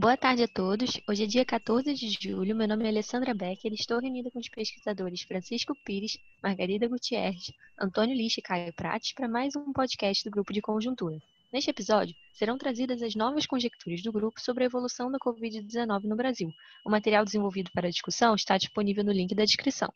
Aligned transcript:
Boa 0.00 0.16
tarde 0.16 0.42
a 0.42 0.48
todos. 0.48 0.98
Hoje 1.06 1.24
é 1.24 1.26
dia 1.26 1.44
14 1.44 1.92
de 1.92 2.08
julho. 2.08 2.56
Meu 2.56 2.66
nome 2.66 2.86
é 2.86 2.88
Alessandra 2.88 3.34
Becker 3.34 3.70
e 3.70 3.74
estou 3.74 4.00
reunida 4.00 4.30
com 4.30 4.38
os 4.38 4.48
pesquisadores 4.48 5.20
Francisco 5.20 5.74
Pires, 5.84 6.16
Margarida 6.42 6.88
Gutierrez, 6.88 7.52
Antônio 7.78 8.16
Lixe 8.16 8.40
e 8.40 8.42
Caio 8.42 8.72
Prates 8.72 9.12
para 9.12 9.28
mais 9.28 9.54
um 9.54 9.74
podcast 9.74 10.24
do 10.24 10.30
Grupo 10.30 10.54
de 10.54 10.62
Conjuntura. 10.62 11.18
Neste 11.52 11.68
episódio, 11.68 12.16
serão 12.32 12.56
trazidas 12.56 13.02
as 13.02 13.14
novas 13.14 13.44
conjecturas 13.44 14.00
do 14.00 14.10
grupo 14.10 14.40
sobre 14.40 14.64
a 14.64 14.68
evolução 14.68 15.12
da 15.12 15.18
Covid-19 15.18 16.04
no 16.04 16.16
Brasil. 16.16 16.50
O 16.82 16.90
material 16.90 17.22
desenvolvido 17.22 17.70
para 17.74 17.88
a 17.88 17.90
discussão 17.90 18.34
está 18.34 18.56
disponível 18.56 19.04
no 19.04 19.12
link 19.12 19.34
da 19.34 19.44
descrição. 19.44 19.92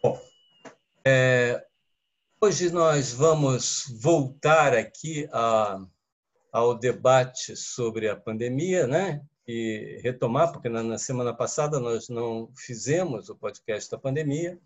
Bom, 0.00 0.16
é, 1.04 1.60
hoje 2.40 2.70
nós 2.70 3.12
vamos 3.12 3.92
voltar 4.00 4.74
aqui 4.74 5.28
a 5.32 5.84
ao 6.54 6.72
debate 6.72 7.56
sobre 7.56 8.08
a 8.08 8.14
pandemia, 8.14 8.86
né? 8.86 9.20
E 9.44 9.98
retomar, 10.04 10.52
porque 10.52 10.68
na, 10.68 10.96
semana 10.96 11.34
passada 11.34 11.80
nós 11.80 12.08
não 12.08 12.48
fizemos 12.54 13.28
o 13.28 13.34
podcast 13.34 13.90
da 13.90 13.98
pandemia. 13.98 14.56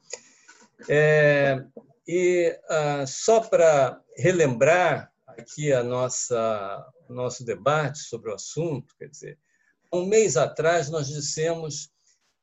É, 0.86 1.64
e 2.06 2.54
ah, 2.68 3.06
só 3.06 3.40
para 3.40 4.02
relembrar 4.18 5.10
aqui 5.26 5.72
a 5.72 5.82
nossa 5.82 6.86
nosso 7.08 7.42
debate 7.42 8.00
sobre 8.00 8.30
o 8.30 8.34
assunto, 8.34 8.94
quer 8.98 9.08
dizer, 9.08 9.38
um 9.90 10.04
mês 10.04 10.36
atrás 10.36 10.90
nós 10.90 11.08
dissemos 11.08 11.90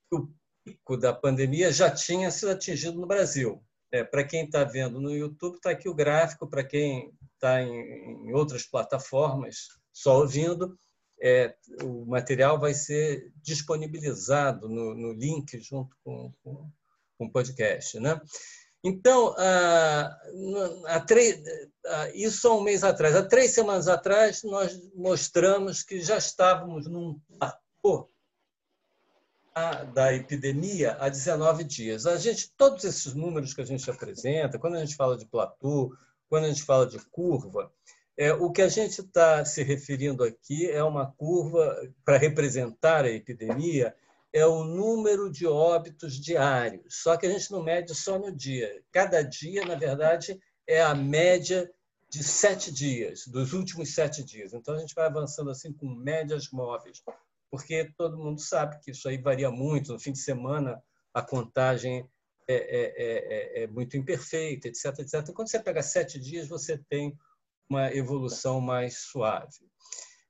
que 0.09 0.15
o 0.15 0.33
pico 0.63 0.97
da 0.97 1.13
pandemia 1.13 1.71
já 1.71 1.91
tinha 1.91 2.31
sido 2.31 2.49
atingido 2.49 2.99
no 2.99 3.05
Brasil. 3.05 3.63
É, 3.91 4.03
para 4.03 4.23
quem 4.23 4.45
está 4.45 4.63
vendo 4.63 4.99
no 4.99 5.15
YouTube, 5.15 5.57
está 5.57 5.69
aqui 5.69 5.87
o 5.87 5.93
gráfico. 5.93 6.47
Para 6.47 6.63
quem 6.63 7.13
está 7.45 7.61
em, 7.61 8.27
em, 8.27 8.33
outras 8.33 8.65
plataformas, 8.65 9.67
só 9.93 10.17
ouvindo, 10.17 10.77
é, 11.21 11.55
o 11.83 12.05
material 12.05 12.59
vai 12.59 12.73
ser 12.73 13.31
disponibilizado 13.41 14.67
no, 14.67 14.95
no 14.95 15.13
link 15.13 15.59
junto 15.59 15.95
com, 16.03 16.31
com, 16.43 16.69
com, 17.17 17.25
o 17.25 17.31
podcast. 17.31 17.99
Né? 17.99 18.19
Então, 18.83 19.33
há, 19.37 20.17
há 20.87 20.99
três, 20.99 21.41
isso 22.13 22.47
há 22.47 22.55
um 22.55 22.61
mês 22.61 22.83
atrás. 22.83 23.15
Há 23.15 23.23
três 23.23 23.51
semanas 23.51 23.87
atrás, 23.87 24.43
nós 24.43 24.77
mostramos 24.93 25.83
que 25.83 26.01
já 26.01 26.17
estávamos 26.17 26.87
num 26.87 27.19
platô 27.39 28.09
da 29.93 30.13
epidemia 30.13 30.97
há 30.99 31.07
19 31.07 31.63
dias. 31.63 32.05
A 32.05 32.17
gente, 32.17 32.51
todos 32.57 32.83
esses 32.83 33.13
números 33.13 33.53
que 33.53 33.61
a 33.61 33.65
gente 33.65 33.89
apresenta, 33.89 34.59
quando 34.59 34.75
a 34.75 34.79
gente 34.79 34.97
fala 34.97 35.17
de 35.17 35.25
platô, 35.25 35.95
quando 36.35 36.45
a 36.45 36.49
gente 36.49 36.63
fala 36.63 36.85
de 36.85 36.99
curva, 37.11 37.71
é, 38.17 38.33
o 38.33 38.51
que 38.51 38.61
a 38.61 38.67
gente 38.67 38.99
está 38.99 39.45
se 39.45 39.63
referindo 39.63 40.21
aqui 40.21 40.69
é 40.69 40.83
uma 40.83 41.09
curva 41.13 41.81
para 42.03 42.17
representar 42.17 43.05
a 43.05 43.09
epidemia, 43.09 43.95
é 44.33 44.45
o 44.45 44.65
número 44.65 45.31
de 45.31 45.47
óbitos 45.47 46.19
diários. 46.19 47.01
Só 47.03 47.15
que 47.15 47.25
a 47.25 47.31
gente 47.31 47.49
não 47.53 47.63
mede 47.63 47.95
só 47.95 48.19
no 48.19 48.35
dia. 48.35 48.83
Cada 48.91 49.21
dia, 49.21 49.65
na 49.65 49.75
verdade, 49.75 50.37
é 50.67 50.81
a 50.81 50.93
média 50.93 51.71
de 52.09 52.21
sete 52.21 52.69
dias, 52.69 53.25
dos 53.27 53.53
últimos 53.53 53.95
sete 53.95 54.21
dias. 54.21 54.51
Então, 54.51 54.75
a 54.75 54.79
gente 54.79 54.93
vai 54.93 55.05
avançando 55.05 55.49
assim 55.51 55.71
com 55.71 55.87
médias 55.87 56.49
móveis, 56.51 57.01
porque 57.49 57.93
todo 57.97 58.17
mundo 58.17 58.41
sabe 58.41 58.77
que 58.81 58.91
isso 58.91 59.07
aí 59.07 59.17
varia 59.17 59.49
muito. 59.49 59.93
No 59.93 59.99
fim 60.01 60.11
de 60.11 60.19
semana, 60.19 60.83
a 61.13 61.21
contagem 61.21 62.05
é, 62.47 62.55
é, 62.55 63.61
é, 63.61 63.63
é, 63.63 63.67
muito 63.67 63.97
imperfeita, 63.97 64.67
etc, 64.67 64.99
etc. 64.99 65.33
Quando 65.33 65.49
você 65.49 65.59
pega 65.59 65.81
sete 65.81 66.19
dias, 66.19 66.47
você 66.47 66.77
tem 66.77 67.17
uma 67.69 67.91
evolução 67.93 68.61
mais 68.61 68.99
suave. 68.99 69.67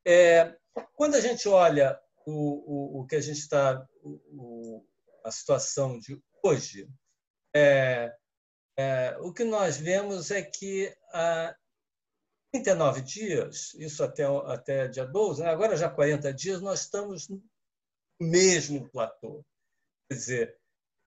É, 0.08 0.56
quando 0.96 1.16
a 1.16 1.22
gente 1.22 1.48
olha 1.48 2.00
o, 2.26 3.00
o, 3.00 3.02
o 3.02 3.08
que 3.08 3.16
a 3.16 3.22
gente 3.22 3.40
está, 3.40 3.86
a 5.24 5.32
situação 5.32 6.00
de 6.00 6.22
hoje, 6.44 6.88
é, 7.54 8.16
é, 8.78 9.18
o 9.22 9.34
que 9.34 9.44
nós 9.44 9.78
vemos 9.78 10.32
é 10.32 10.42
que 10.42 10.96
há 11.12 11.56
39 12.52 13.02
dias, 13.02 13.74
isso 13.76 14.04
até, 14.04 14.24
até 14.24 14.88
dia 14.88 15.06
12, 15.06 15.42
né? 15.42 15.50
agora 15.50 15.76
já 15.76 15.90
40 15.90 16.34
dias, 16.34 16.62
nós 16.62 16.82
estamos 16.82 17.28
no 17.28 17.44
mesmo 18.20 18.90
platô. 18.90 19.46
Quer 20.10 20.16
dizer, 20.16 20.58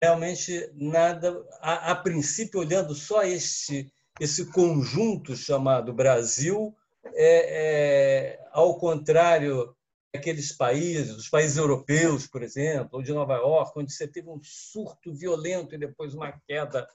realmente 0.01 0.71
nada, 0.75 1.45
a, 1.59 1.91
a 1.91 1.95
princípio, 1.95 2.59
olhando 2.59 2.95
só 2.95 3.23
este, 3.23 3.91
esse 4.19 4.45
conjunto 4.51 5.35
chamado 5.35 5.93
Brasil, 5.93 6.75
é, 7.13 8.35
é, 8.35 8.49
ao 8.51 8.77
contrário 8.77 9.75
daqueles 10.13 10.51
países, 10.51 11.15
os 11.15 11.29
países 11.29 11.57
europeus, 11.57 12.25
por 12.25 12.41
exemplo, 12.41 12.89
ou 12.93 13.03
de 13.03 13.13
Nova 13.13 13.35
York, 13.35 13.77
onde 13.77 13.93
você 13.93 14.07
teve 14.07 14.29
um 14.29 14.39
surto 14.41 15.13
violento 15.13 15.75
e 15.75 15.77
depois 15.77 16.13
uma 16.13 16.31
queda 16.47 16.87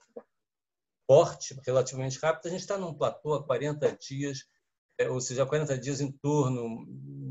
forte, 1.06 1.54
relativamente 1.64 2.18
rápida, 2.18 2.48
a 2.48 2.50
gente 2.50 2.62
está 2.62 2.78
num 2.78 2.94
platô 2.94 3.34
há 3.34 3.44
40 3.44 3.96
dias, 3.96 4.46
é, 4.98 5.08
ou 5.08 5.20
seja, 5.20 5.46
40 5.46 5.78
dias 5.78 6.00
em 6.00 6.10
torno 6.10 6.86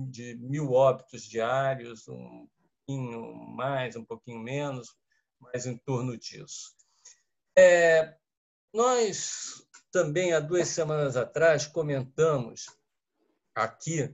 de 0.09 0.35
mil 0.35 0.71
óbitos 0.71 1.23
diários, 1.23 2.07
um 2.07 2.47
pouquinho 2.85 3.33
mais, 3.55 3.95
um 3.95 4.05
pouquinho 4.05 4.39
menos, 4.39 4.95
mais 5.43 5.65
em 5.65 5.77
torno 5.77 6.17
disso. 6.17 6.73
É, 7.57 8.15
nós 8.73 9.63
também, 9.91 10.33
há 10.33 10.39
duas 10.39 10.69
semanas 10.69 11.15
atrás, 11.15 11.67
comentamos 11.67 12.65
aqui 13.55 14.13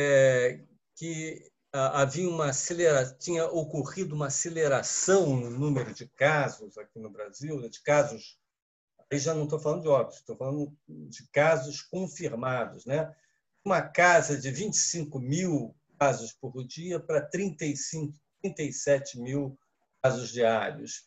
é, 0.00 0.64
que 0.96 1.50
havia 1.72 2.28
uma 2.28 2.50
acelera... 2.50 3.14
tinha 3.18 3.44
ocorrido 3.46 4.14
uma 4.14 4.28
aceleração 4.28 5.36
no 5.36 5.50
número 5.50 5.92
de 5.92 6.06
casos 6.06 6.78
aqui 6.78 6.98
no 6.98 7.10
Brasil, 7.10 7.60
né, 7.60 7.68
de 7.68 7.82
casos, 7.82 8.38
aí 9.12 9.18
já 9.18 9.34
não 9.34 9.44
estou 9.44 9.58
falando 9.58 9.82
de 9.82 9.88
óbitos, 9.88 10.20
estou 10.20 10.36
falando 10.36 10.76
de 10.88 11.28
casos 11.30 11.82
confirmados, 11.82 12.86
né? 12.86 13.14
Uma 13.64 13.82
casa 13.82 14.38
de 14.38 14.50
25 14.50 15.18
mil 15.18 15.74
casos 15.98 16.32
por 16.32 16.64
dia 16.64 17.00
para 17.00 17.20
35, 17.20 18.18
37 18.42 19.18
mil 19.20 19.58
casos 20.04 20.30
diários. 20.30 21.02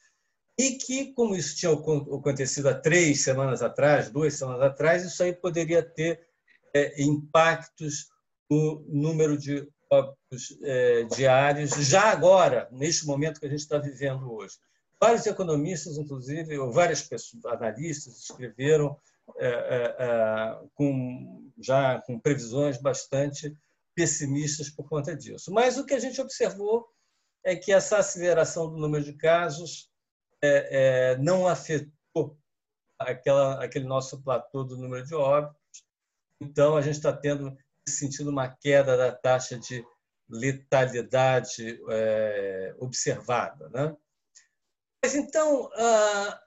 E 0.59 0.71
que, 0.71 1.13
como 1.13 1.35
isso 1.35 1.55
tinha 1.55 1.71
acontecido 1.71 2.67
há 2.67 2.73
três 2.73 3.21
semanas 3.21 3.61
atrás, 3.61 4.09
duas 4.09 4.33
semanas 4.33 4.63
atrás, 4.63 5.05
isso 5.05 5.21
aí 5.21 5.31
poderia 5.31 5.83
ter 5.83 6.27
é, 6.73 7.03
impactos 7.03 8.07
no 8.49 8.83
número 8.87 9.37
de 9.37 9.69
óbitos 9.91 10.57
é, 10.63 11.03
diários, 11.03 11.71
já 11.87 12.11
agora, 12.11 12.67
neste 12.71 13.05
momento 13.05 13.39
que 13.39 13.45
a 13.45 13.49
gente 13.49 13.59
está 13.59 13.77
vivendo 13.77 14.33
hoje. 14.33 14.55
Vários 14.99 15.27
economistas, 15.27 15.97
inclusive, 15.97 16.57
ou 16.57 16.71
várias 16.71 17.03
pessoas, 17.03 17.45
analistas, 17.45 18.17
escreveram 18.17 18.97
é, 19.37 19.47
é, 19.47 19.95
é 19.99 20.59
com, 20.73 21.51
já 21.59 22.01
com 22.01 22.19
previsões 22.19 22.81
bastante 22.81 23.55
pessimistas 23.93 24.71
por 24.71 24.89
conta 24.89 25.15
disso. 25.15 25.51
Mas 25.51 25.77
o 25.77 25.85
que 25.85 25.93
a 25.93 25.99
gente 25.99 26.19
observou 26.19 26.87
é 27.47 27.55
que 27.55 27.71
essa 27.71 27.99
aceleração 27.99 28.69
do 28.69 28.75
número 28.75 29.05
de 29.05 29.13
casos 29.13 29.89
é, 30.43 31.13
é, 31.13 31.17
não 31.17 31.47
afetou 31.47 32.37
aquela, 32.99 33.63
aquele 33.63 33.85
nosso 33.85 34.21
platô 34.21 34.65
do 34.65 34.75
número 34.75 35.05
de 35.05 35.15
óbitos. 35.15 35.85
Então, 36.41 36.75
a 36.75 36.81
gente 36.81 36.95
está 36.95 37.13
tendo, 37.13 37.57
sentindo 37.87 38.29
uma 38.29 38.49
queda 38.49 38.97
da 38.97 39.13
taxa 39.13 39.57
de 39.57 39.81
letalidade 40.29 41.81
é, 41.89 42.75
observada. 42.79 43.69
Né? 43.69 43.95
Mas, 45.01 45.15
então, 45.15 45.69
ah, 45.73 46.41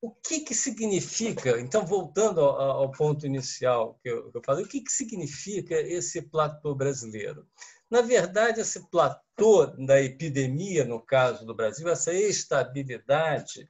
o 0.00 0.14
que, 0.14 0.40
que 0.40 0.54
significa, 0.54 1.60
então, 1.60 1.84
voltando 1.84 2.40
ao, 2.40 2.58
ao 2.58 2.90
ponto 2.90 3.26
inicial 3.26 4.00
que 4.02 4.08
eu, 4.08 4.30
que 4.32 4.38
eu 4.38 4.42
falei, 4.42 4.64
o 4.64 4.68
que, 4.68 4.80
que 4.80 4.90
significa 4.90 5.74
esse 5.74 6.22
platô 6.22 6.74
brasileiro? 6.74 7.46
Na 7.90 8.02
verdade, 8.02 8.60
esse 8.60 8.88
platô 8.90 9.66
da 9.66 10.00
epidemia, 10.02 10.84
no 10.84 11.00
caso 11.00 11.46
do 11.46 11.54
Brasil, 11.54 11.88
essa 11.88 12.12
estabilidade, 12.12 13.68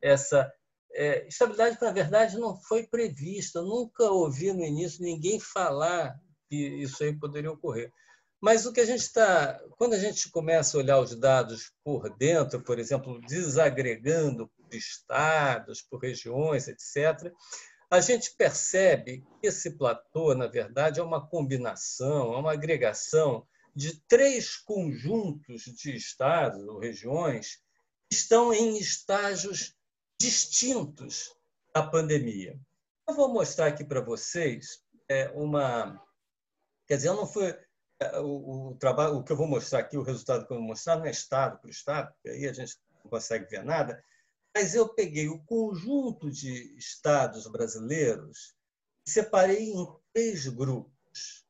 essa 0.00 0.50
é, 0.92 1.26
estabilidade, 1.28 1.78
na 1.80 1.90
verdade, 1.90 2.38
não 2.38 2.56
foi 2.56 2.86
prevista. 2.86 3.58
Eu 3.58 3.66
nunca 3.66 4.04
ouvi 4.04 4.52
no 4.52 4.64
início 4.64 5.02
ninguém 5.02 5.38
falar 5.38 6.18
que 6.48 6.56
isso 6.56 7.02
aí 7.02 7.12
poderia 7.12 7.52
ocorrer. 7.52 7.92
Mas 8.40 8.64
o 8.64 8.72
que 8.72 8.80
a 8.80 8.86
gente 8.86 9.00
está, 9.00 9.60
quando 9.76 9.94
a 9.94 9.98
gente 9.98 10.30
começa 10.30 10.76
a 10.76 10.80
olhar 10.80 11.00
os 11.00 11.14
dados 11.14 11.72
por 11.84 12.08
dentro, 12.16 12.62
por 12.62 12.78
exemplo, 12.78 13.20
desagregando 13.22 14.48
por 14.48 14.74
estados, 14.74 15.82
por 15.82 16.00
regiões, 16.00 16.68
etc., 16.68 17.32
a 17.90 18.00
gente 18.00 18.34
percebe 18.36 19.24
que 19.40 19.48
esse 19.48 19.76
platô, 19.76 20.34
na 20.34 20.46
verdade, 20.46 21.00
é 21.00 21.02
uma 21.02 21.26
combinação, 21.26 22.34
é 22.34 22.36
uma 22.36 22.52
agregação 22.52 23.46
de 23.78 24.00
três 24.08 24.56
conjuntos 24.56 25.62
de 25.62 25.94
estados 25.94 26.66
ou 26.66 26.80
regiões 26.80 27.62
que 28.10 28.16
estão 28.16 28.52
em 28.52 28.76
estágios 28.76 29.76
distintos 30.20 31.32
da 31.72 31.86
pandemia. 31.86 32.60
Eu 33.08 33.14
vou 33.14 33.32
mostrar 33.32 33.68
aqui 33.68 33.84
para 33.84 34.00
vocês 34.00 34.82
é, 35.08 35.28
uma, 35.30 36.04
Quer 36.88 36.96
dizer, 36.96 37.12
não 37.12 37.24
fui 37.24 37.56
é, 38.00 38.18
o, 38.18 38.70
o, 38.70 38.74
trabalho, 38.74 39.18
o 39.18 39.22
que 39.22 39.30
eu 39.30 39.36
vou 39.36 39.46
mostrar 39.46 39.78
aqui, 39.78 39.96
o 39.96 40.02
resultado 40.02 40.44
que 40.44 40.52
eu 40.52 40.56
vou 40.56 40.66
mostrar 40.66 40.96
não 40.96 41.06
é 41.06 41.12
estado 41.12 41.60
por 41.60 41.70
estado, 41.70 42.12
porque 42.14 42.30
aí 42.30 42.48
a 42.48 42.52
gente 42.52 42.76
não 43.04 43.08
consegue 43.08 43.48
ver 43.48 43.64
nada, 43.64 44.04
mas 44.56 44.74
eu 44.74 44.92
peguei 44.92 45.28
o 45.28 45.38
conjunto 45.44 46.28
de 46.32 46.76
estados 46.76 47.46
brasileiros 47.46 48.56
e 49.06 49.10
separei 49.12 49.70
em 49.70 49.86
três 50.12 50.48
grupos. 50.48 51.46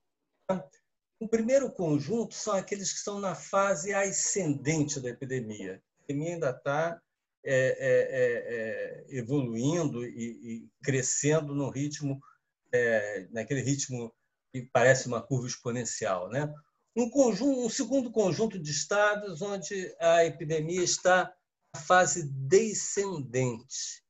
O 1.20 1.28
primeiro 1.28 1.70
conjunto 1.70 2.34
são 2.34 2.54
aqueles 2.54 2.92
que 2.92 2.98
estão 2.98 3.18
na 3.18 3.34
fase 3.34 3.92
ascendente 3.92 5.00
da 5.00 5.08
epidemia. 5.08 5.82
A 6.00 6.04
epidemia 6.04 6.34
ainda 6.34 6.50
está 6.50 7.00
é, 7.44 7.54
é, 7.54 7.66
é, 8.10 9.14
é, 9.14 9.18
evoluindo 9.18 10.04
e, 10.04 10.10
e, 10.10 10.68
crescendo 10.82 11.54
no 11.54 11.70
ritmo, 11.70 12.20
é, 12.72 13.26
naquele 13.30 13.62
ritmo 13.62 14.14
que 14.52 14.62
parece 14.72 15.08
uma 15.08 15.22
curva 15.22 15.46
exponencial. 15.46 16.28
Né? 16.28 16.52
Um, 16.96 17.10
conjunto, 17.10 17.66
um 17.66 17.70
segundo 17.70 18.10
conjunto 18.10 18.58
de 18.58 18.70
estados 18.70 19.42
onde 19.42 19.94
a 20.00 20.24
epidemia 20.24 20.82
está 20.82 21.34
na 21.74 21.80
fase 21.80 22.28
descendente. 22.30 24.04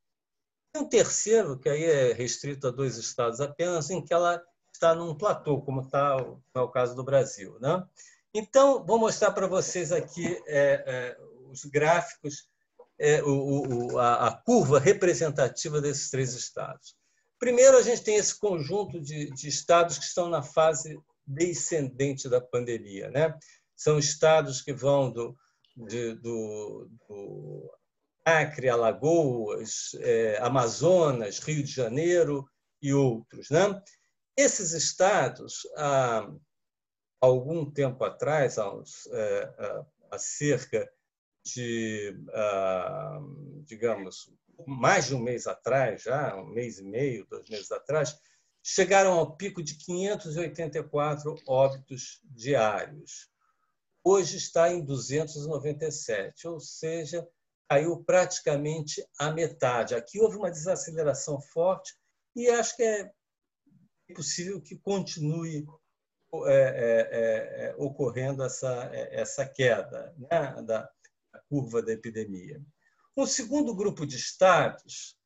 E 0.75 0.79
um 0.79 0.89
terceiro, 0.89 1.59
que 1.59 1.69
aí 1.69 1.85
é 1.85 2.13
restrito 2.13 2.67
a 2.67 2.71
dois 2.71 2.97
estados 2.97 3.41
apenas, 3.41 3.89
em 3.89 4.05
que 4.05 4.13
ela 4.13 4.43
está 4.79 4.95
num 4.95 5.15
platô, 5.15 5.61
como 5.61 5.83
está 5.83 6.17
é 6.55 6.61
o 6.61 6.69
caso 6.69 6.95
do 6.95 7.05
Brasil. 7.05 7.59
Né? 7.61 7.85
Então, 8.33 8.85
vou 8.87 8.99
mostrar 8.99 9.33
para 9.33 9.47
vocês 9.47 9.91
aqui 9.91 10.41
é, 10.47 10.85
é, 10.87 11.17
os 11.51 11.65
gráficos, 11.65 12.49
é, 12.99 13.23
o, 13.23 13.93
o, 13.93 13.99
a, 13.99 14.29
a 14.29 14.33
curva 14.33 14.79
representativa 14.79 15.81
desses 15.81 16.11
três 16.11 16.33
estados. 16.35 16.97
Primeiro, 17.39 17.77
a 17.77 17.83
gente 17.83 18.03
tem 18.03 18.17
esse 18.17 18.39
conjunto 18.39 19.01
de, 19.01 19.31
de 19.31 19.49
estados 19.49 19.99
que 19.99 20.05
estão 20.05 20.29
na 20.29 20.43
fase 20.43 20.99
descendente 21.27 22.29
da 22.29 22.41
pandemia. 22.41 23.11
Né? 23.11 23.37
São 23.77 23.99
estados 23.99 24.63
que 24.63 24.73
vão 24.73 25.11
do, 25.11 25.37
de, 25.77 26.15
do, 26.15 26.89
do 27.09 27.71
Acre, 28.25 28.69
Alagoas, 28.69 29.91
é, 30.01 30.39
Amazonas, 30.41 31.39
Rio 31.41 31.63
de 31.63 31.71
Janeiro 31.73 32.49
e 32.81 32.93
outros. 32.93 33.51
Né? 33.51 33.83
Esses 34.39 34.71
estados, 34.71 35.67
há 35.77 36.31
algum 37.21 37.69
tempo 37.69 38.05
atrás, 38.05 38.57
há, 38.57 38.73
uns, 38.73 39.09
é, 39.09 39.53
há 40.13 40.17
cerca 40.17 40.89
de, 41.45 42.15
digamos, 43.65 44.33
mais 44.65 45.07
de 45.07 45.17
um 45.17 45.19
mês 45.19 45.49
atrás, 45.49 46.05
já 46.05 46.37
um 46.37 46.47
mês 46.47 46.79
e 46.79 46.85
meio, 46.85 47.27
dois 47.27 47.49
meses 47.49 47.73
atrás, 47.73 48.17
chegaram 48.63 49.15
ao 49.15 49.37
pico 49.37 49.61
de 49.61 49.75
584 49.77 51.35
óbitos 51.45 52.21
diários. 52.23 53.29
Hoje 54.05 54.37
está 54.37 54.73
em 54.73 54.85
297, 54.85 56.47
ou 56.47 56.61
seja, 56.61 57.27
caiu 57.69 58.05
praticamente 58.05 59.05
a 59.19 59.33
metade. 59.33 59.97
Aqui 59.97 60.21
houve 60.21 60.37
uma 60.37 60.53
desaceleração 60.53 61.41
forte 61.41 61.93
e 62.37 62.49
acho 62.49 62.77
que 62.77 62.85
é 62.85 63.11
possível 64.15 64.61
que 64.61 64.77
continue 64.77 65.67
é, 66.47 66.53
é, 66.53 67.65
é, 67.65 67.75
ocorrendo 67.79 68.43
essa, 68.43 68.91
é, 68.93 69.21
essa 69.21 69.47
queda 69.47 70.15
né, 70.19 70.63
da 70.63 70.91
curva 71.49 71.83
da 71.83 71.93
epidemia. 71.93 72.63
Um 73.17 73.27
segundo 73.27 73.75
grupo 73.75 74.07
de 74.07 74.17
estados, 74.17 75.17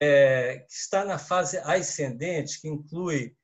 é, 0.00 0.60
que 0.60 0.72
está 0.72 1.04
na 1.04 1.18
fase 1.18 1.58
ascendente, 1.58 2.60
que 2.60 2.68
inclui 2.68 3.36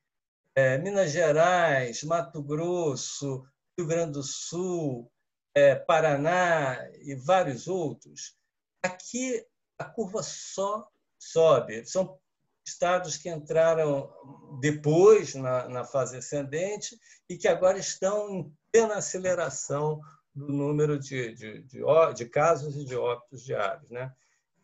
é, 0.55 0.77
Minas 0.77 1.11
Gerais, 1.11 2.03
Mato 2.03 2.41
Grosso, 2.41 3.45
Rio 3.77 3.87
Grande 3.87 4.13
do 4.13 4.23
Sul, 4.23 5.11
é, 5.53 5.75
Paraná 5.75 6.89
e 7.01 7.15
vários 7.15 7.67
outros, 7.67 8.35
aqui 8.81 9.45
a 9.77 9.85
curva 9.85 10.23
só 10.23 10.87
sobe. 11.19 11.85
São 11.85 12.19
estados 12.65 13.17
que 13.17 13.29
entraram 13.29 14.11
depois 14.59 15.35
na, 15.35 15.67
na 15.67 15.83
fase 15.83 16.17
ascendente 16.17 16.97
e 17.29 17.37
que 17.37 17.47
agora 17.47 17.77
estão 17.77 18.29
em 18.29 18.57
plena 18.71 18.95
aceleração 18.95 19.99
do 20.33 20.47
número 20.47 20.97
de, 20.97 21.33
de, 21.33 21.63
de, 21.63 21.83
de 22.15 22.25
casos 22.25 22.75
e 22.75 22.85
de 22.85 22.95
óbitos 22.95 23.43
diários. 23.43 23.89
Né? 23.89 24.13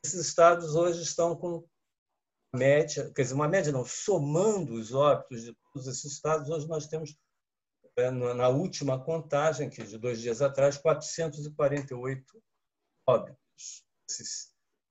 Esses 0.04 0.28
estados 0.28 0.76
hoje 0.76 1.02
estão 1.04 1.36
com 1.36 1.64
média, 2.54 3.12
quer 3.14 3.22
dizer, 3.22 3.36
uma 3.36 3.48
média 3.48 3.72
não, 3.72 3.86
somando 3.86 4.74
os 4.74 4.94
óbitos 4.94 5.44
de 5.44 5.56
todos 5.74 5.88
esses 5.88 6.14
estados, 6.14 6.50
hoje 6.50 6.68
nós 6.68 6.88
temos, 6.88 7.16
é, 7.96 8.10
na 8.10 8.48
última 8.48 9.00
contagem, 9.00 9.70
que 9.70 9.84
de 9.84 9.98
dois 9.98 10.20
dias 10.20 10.42
atrás, 10.42 10.78
448 10.78 12.44
óbitos, 13.08 13.86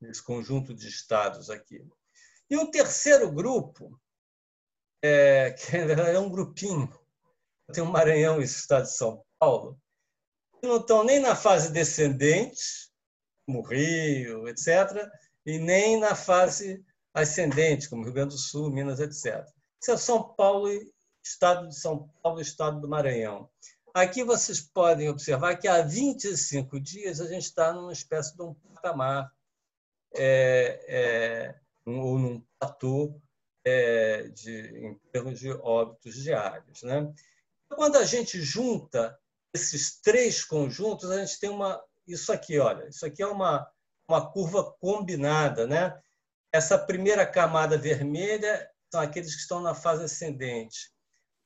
nesse 0.00 0.22
conjunto 0.22 0.72
de 0.72 0.86
estados 0.88 1.50
aqui. 1.50 1.84
E 2.50 2.56
um 2.56 2.70
terceiro 2.70 3.30
grupo, 3.30 4.00
é, 5.02 5.52
que 5.58 5.76
é 5.76 6.18
um 6.18 6.30
grupinho, 6.30 6.92
tem 7.72 7.82
o 7.82 7.86
Maranhão 7.86 8.36
e 8.36 8.40
o 8.40 8.42
estado 8.42 8.84
de 8.84 8.96
São 8.96 9.22
Paulo, 9.38 9.78
não 10.62 10.78
estão 10.78 11.04
nem 11.04 11.20
na 11.20 11.36
fase 11.36 11.70
descendente, 11.70 12.90
como 13.46 13.62
Rio, 13.62 14.48
etc., 14.48 15.08
e 15.46 15.58
nem 15.58 15.98
na 15.98 16.14
fase 16.14 16.84
ascendente, 17.14 17.88
como 17.88 18.04
Rio 18.04 18.12
Grande 18.12 18.34
do 18.34 18.40
Sul, 18.40 18.70
Minas, 18.70 19.00
etc. 19.00 19.46
Isso 19.80 19.92
é 19.92 19.96
São 19.96 20.34
Paulo, 20.34 20.68
Estado 21.24 21.68
de 21.68 21.78
São 21.78 22.08
Paulo 22.22 22.40
Estado 22.40 22.80
do 22.80 22.88
Maranhão. 22.88 23.48
Aqui 23.94 24.22
vocês 24.22 24.60
podem 24.60 25.08
observar 25.08 25.56
que 25.56 25.66
há 25.66 25.82
25 25.82 26.78
dias 26.80 27.20
a 27.20 27.26
gente 27.26 27.44
está 27.44 27.72
numa 27.72 27.92
espécie 27.92 28.36
de 28.36 28.42
um 28.42 28.54
patamar, 28.54 29.30
é, 30.14 30.84
é, 30.88 31.60
ou 31.96 32.18
num 32.18 32.44
platô 32.58 33.20
é, 33.64 34.28
de, 34.28 34.86
em 34.86 34.94
termos 35.12 35.38
de 35.38 35.50
óbitos 35.50 36.14
diários. 36.14 36.82
Né? 36.82 37.12
Quando 37.68 37.96
a 37.96 38.04
gente 38.04 38.40
junta 38.40 39.18
esses 39.54 40.00
três 40.00 40.44
conjuntos, 40.44 41.10
a 41.10 41.24
gente 41.24 41.38
tem 41.38 41.50
uma. 41.50 41.82
Isso 42.06 42.32
aqui, 42.32 42.58
olha, 42.58 42.88
isso 42.88 43.04
aqui 43.04 43.22
é 43.22 43.26
uma, 43.26 43.68
uma 44.08 44.30
curva 44.30 44.72
combinada. 44.80 45.66
Né? 45.66 45.98
Essa 46.52 46.78
primeira 46.78 47.26
camada 47.26 47.76
vermelha 47.76 48.68
são 48.90 49.00
aqueles 49.00 49.34
que 49.34 49.42
estão 49.42 49.60
na 49.60 49.74
fase 49.74 50.04
ascendente. 50.04 50.90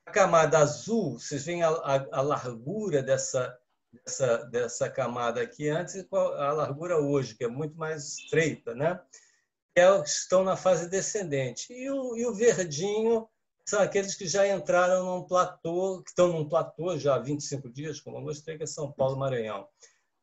A 0.07 0.11
camada 0.11 0.59
azul, 0.59 1.19
vocês 1.19 1.45
veem 1.45 1.63
a, 1.63 1.69
a, 1.69 2.19
a 2.19 2.21
largura 2.21 3.03
dessa, 3.03 3.57
dessa, 3.93 4.39
dessa 4.47 4.91
camada 4.91 5.41
aqui 5.41 5.69
antes 5.69 5.95
e 5.95 6.09
a 6.13 6.53
largura 6.53 6.99
hoje, 6.99 7.35
que 7.37 7.45
é 7.45 7.49
muito 7.49 7.77
mais 7.77 8.19
estreita, 8.19 8.75
né? 8.75 9.01
É 9.77 10.03
estão 10.05 10.45
na 10.45 10.57
fase 10.57 10.89
descendente. 10.89 11.73
E 11.73 11.91
o, 11.91 12.17
e 12.17 12.27
o 12.27 12.35
verdinho 12.35 13.29
são 13.65 13.81
aqueles 13.81 14.15
que 14.15 14.27
já 14.27 14.47
entraram 14.47 15.05
num 15.05 15.27
platô, 15.27 16.03
que 16.03 16.11
estão 16.11 16.29
num 16.29 16.49
platô 16.49 16.99
já 16.99 17.15
há 17.15 17.19
25 17.19 17.71
dias, 17.71 18.01
como 18.01 18.19
eu 18.19 18.23
mostrei, 18.23 18.57
que 18.57 18.65
é 18.65 18.67
São 18.67 18.93
Paulo 18.93 19.17
Maranhão. 19.17 19.69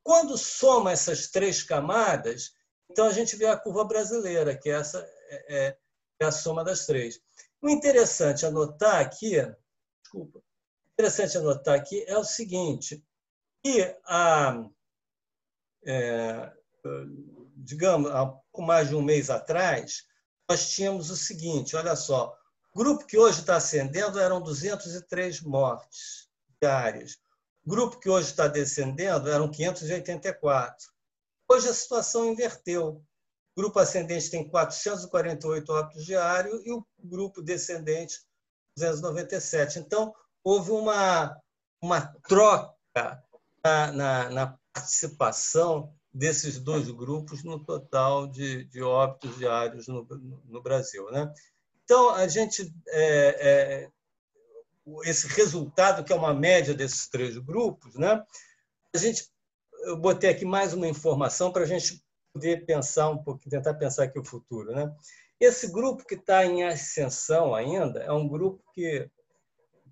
Quando 0.03 0.37
soma 0.37 0.91
essas 0.91 1.27
três 1.27 1.63
camadas, 1.63 2.51
então 2.89 3.05
a 3.05 3.11
gente 3.11 3.35
vê 3.35 3.45
a 3.45 3.57
curva 3.57 3.83
brasileira, 3.83 4.57
que 4.57 4.69
é 4.69 4.73
essa 4.73 4.99
é, 5.29 5.67
é, 5.67 5.77
é 6.21 6.25
a 6.25 6.31
soma 6.31 6.63
das 6.63 6.85
três. 6.85 7.19
O 7.61 7.69
interessante 7.69 8.45
anotar 8.45 8.99
aqui, 8.99 9.35
desculpa, 10.01 10.41
interessante 10.93 11.37
anotar 11.37 11.75
aqui 11.75 12.03
é 12.07 12.17
o 12.17 12.23
seguinte, 12.23 13.03
que 13.63 13.95
a, 14.05 14.65
é, 15.85 16.51
digamos, 17.57 18.09
há 18.11 18.25
pouco 18.59 18.61
mais 18.61 18.89
de 18.89 18.95
um 18.95 19.01
mês 19.01 19.29
atrás, 19.29 20.03
nós 20.47 20.69
tínhamos 20.69 21.09
o 21.09 21.15
seguinte, 21.15 21.75
olha 21.75 21.95
só, 21.95 22.35
o 22.73 22.77
grupo 22.77 23.05
que 23.05 23.17
hoje 23.17 23.39
está 23.39 23.55
ascendendo 23.55 24.19
eram 24.19 24.41
203 24.41 25.41
mortes 25.41 26.27
diárias. 26.61 27.17
O 27.65 27.69
grupo 27.69 27.99
que 27.99 28.09
hoje 28.09 28.29
está 28.29 28.47
descendendo 28.47 29.29
eram 29.29 29.49
584. 29.49 30.87
Hoje 31.47 31.69
a 31.69 31.73
situação 31.73 32.25
inverteu. 32.25 33.01
O 33.55 33.61
grupo 33.61 33.79
ascendente 33.79 34.29
tem 34.29 34.47
448 34.47 35.69
óbitos 35.71 36.05
diários 36.05 36.61
e 36.65 36.71
o 36.71 36.85
grupo 36.99 37.41
descendente 37.41 38.19
297. 38.75 39.79
Então, 39.79 40.13
houve 40.43 40.71
uma, 40.71 41.35
uma 41.81 42.01
troca 42.27 43.23
na, 43.63 43.91
na, 43.91 44.29
na 44.29 44.59
participação 44.73 45.93
desses 46.13 46.59
dois 46.59 46.89
grupos 46.89 47.43
no 47.43 47.63
total 47.63 48.27
de, 48.27 48.63
de 48.65 48.81
óbitos 48.81 49.37
diários 49.37 49.87
no, 49.87 50.05
no 50.45 50.61
Brasil. 50.61 51.09
Né? 51.11 51.31
Então, 51.83 52.09
a 52.11 52.27
gente, 52.27 52.73
é, 52.87 53.37
é, 53.39 53.89
esse 55.03 55.27
resultado, 55.27 56.03
que 56.03 56.11
é 56.11 56.15
uma 56.15 56.33
média 56.33 56.73
desses 56.73 57.07
três 57.07 57.37
grupos, 57.37 57.95
né? 57.95 58.23
a 58.93 58.97
gente, 58.97 59.29
eu 59.83 59.97
botei 59.97 60.29
aqui 60.29 60.45
mais 60.45 60.73
uma 60.73 60.87
informação 60.87 61.51
para 61.51 61.63
a 61.63 61.67
gente 61.67 62.03
poder 62.33 62.65
pensar 62.65 63.09
um 63.09 63.17
pouco, 63.17 63.49
tentar 63.49 63.73
pensar 63.75 64.03
aqui 64.03 64.19
o 64.19 64.25
futuro. 64.25 64.71
Né? 64.71 64.91
Esse 65.39 65.71
grupo 65.71 66.05
que 66.05 66.15
está 66.15 66.45
em 66.45 66.63
ascensão 66.63 67.53
ainda 67.55 67.99
é 68.01 68.11
um 68.11 68.27
grupo 68.27 68.63
que, 68.73 69.09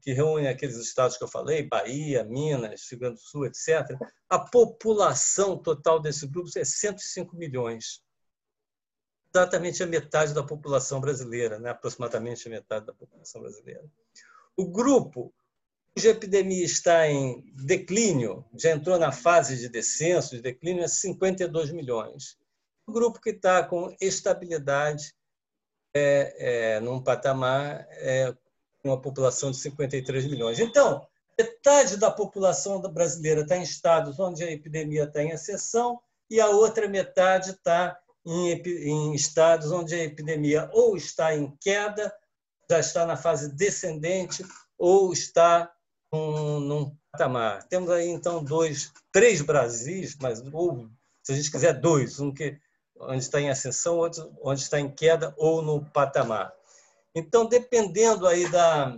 que 0.08 0.14
reúne 0.14 0.48
aqueles 0.48 0.78
estados 0.78 1.18
que 1.18 1.24
eu 1.26 1.28
falei, 1.28 1.68
Bahia, 1.68 2.24
Minas, 2.24 2.88
Rio 2.90 3.00
Grande 3.02 3.16
do 3.16 3.20
Sul, 3.20 3.46
etc., 3.46 3.94
a 4.30 4.40
população 4.40 5.58
total 5.62 6.00
desse 6.00 6.26
grupo 6.26 6.50
é 6.56 6.64
105 6.64 7.36
milhões. 7.36 8.02
Exatamente 9.36 9.84
a 9.84 9.86
metade 9.86 10.34
da 10.34 10.42
população 10.42 11.02
brasileira, 11.02 11.60
né? 11.60 11.72
aproximadamente 11.72 12.48
a 12.48 12.52
metade 12.52 12.86
da 12.86 12.94
população 12.94 13.42
brasileira. 13.42 13.84
O 14.56 14.72
grupo 14.72 15.34
cuja 15.94 16.12
epidemia 16.12 16.64
está 16.64 17.06
em 17.10 17.44
declínio, 17.54 18.46
já 18.54 18.72
entrou 18.72 18.98
na 18.98 19.12
fase 19.12 19.58
de 19.58 19.68
descenso, 19.68 20.38
de 20.38 20.42
declínio, 20.42 20.86
é 20.86 20.88
52 20.88 21.72
milhões. 21.72 22.38
O 22.86 22.94
grupo 22.94 23.20
que 23.20 23.32
está 23.32 23.62
com 23.62 23.94
estabilidade 24.00 25.14
é, 25.94 26.76
é, 26.76 26.80
num 26.80 27.04
patamar 27.04 27.86
é, 27.90 28.34
uma 28.84 29.00
população 29.00 29.52
de 29.52 29.58
53 29.58 30.26
milhões. 30.26 30.60
Então, 30.60 31.06
metade 31.38 31.98
da 31.98 32.10
população 32.10 32.82
brasileira 32.82 33.42
está 33.42 33.58
em 33.58 33.64
estados 33.64 34.20
onde 34.20 34.44
a 34.44 34.52
epidemia 34.52 35.04
está 35.04 35.22
em 35.22 35.30
exceção 35.30 36.00
e 36.30 36.42
a 36.42 36.48
outra 36.48 36.88
metade 36.88 37.52
está 37.52 37.98
em, 38.26 38.52
em 38.52 39.14
estados 39.14 39.72
onde 39.72 39.96
a 39.96 40.04
epidemia 40.04 40.70
ou 40.74 40.98
está 40.98 41.36
em 41.36 41.56
queda, 41.62 42.14
já 42.70 42.80
está 42.80 43.06
na 43.06 43.16
fase 43.16 43.54
descendente 43.54 44.46
ou 44.78 45.14
está 45.14 45.72
num, 46.12 46.60
num 46.60 46.98
patamar. 47.12 47.64
Temos 47.64 47.90
aí, 47.90 48.10
então, 48.10 48.44
dois, 48.44 48.92
três 49.12 49.42
Brasis, 49.42 50.18
mas 50.22 50.42
ou, 50.52 50.90
se 51.24 51.32
a 51.32 51.36
gente 51.36 51.52
quiser, 51.52 51.74
dois, 51.74 52.20
um 52.20 52.34
que 52.34 52.60
onde 53.00 53.20
está 53.20 53.40
em 53.40 53.50
ascensão, 53.50 53.98
outro 53.98 54.36
onde 54.42 54.62
está 54.62 54.80
em 54.80 54.90
queda 54.90 55.34
ou 55.38 55.62
no 55.62 55.84
patamar. 55.86 56.54
Então, 57.18 57.48
dependendo 57.48 58.28
aí 58.28 58.48
da, 58.52 58.96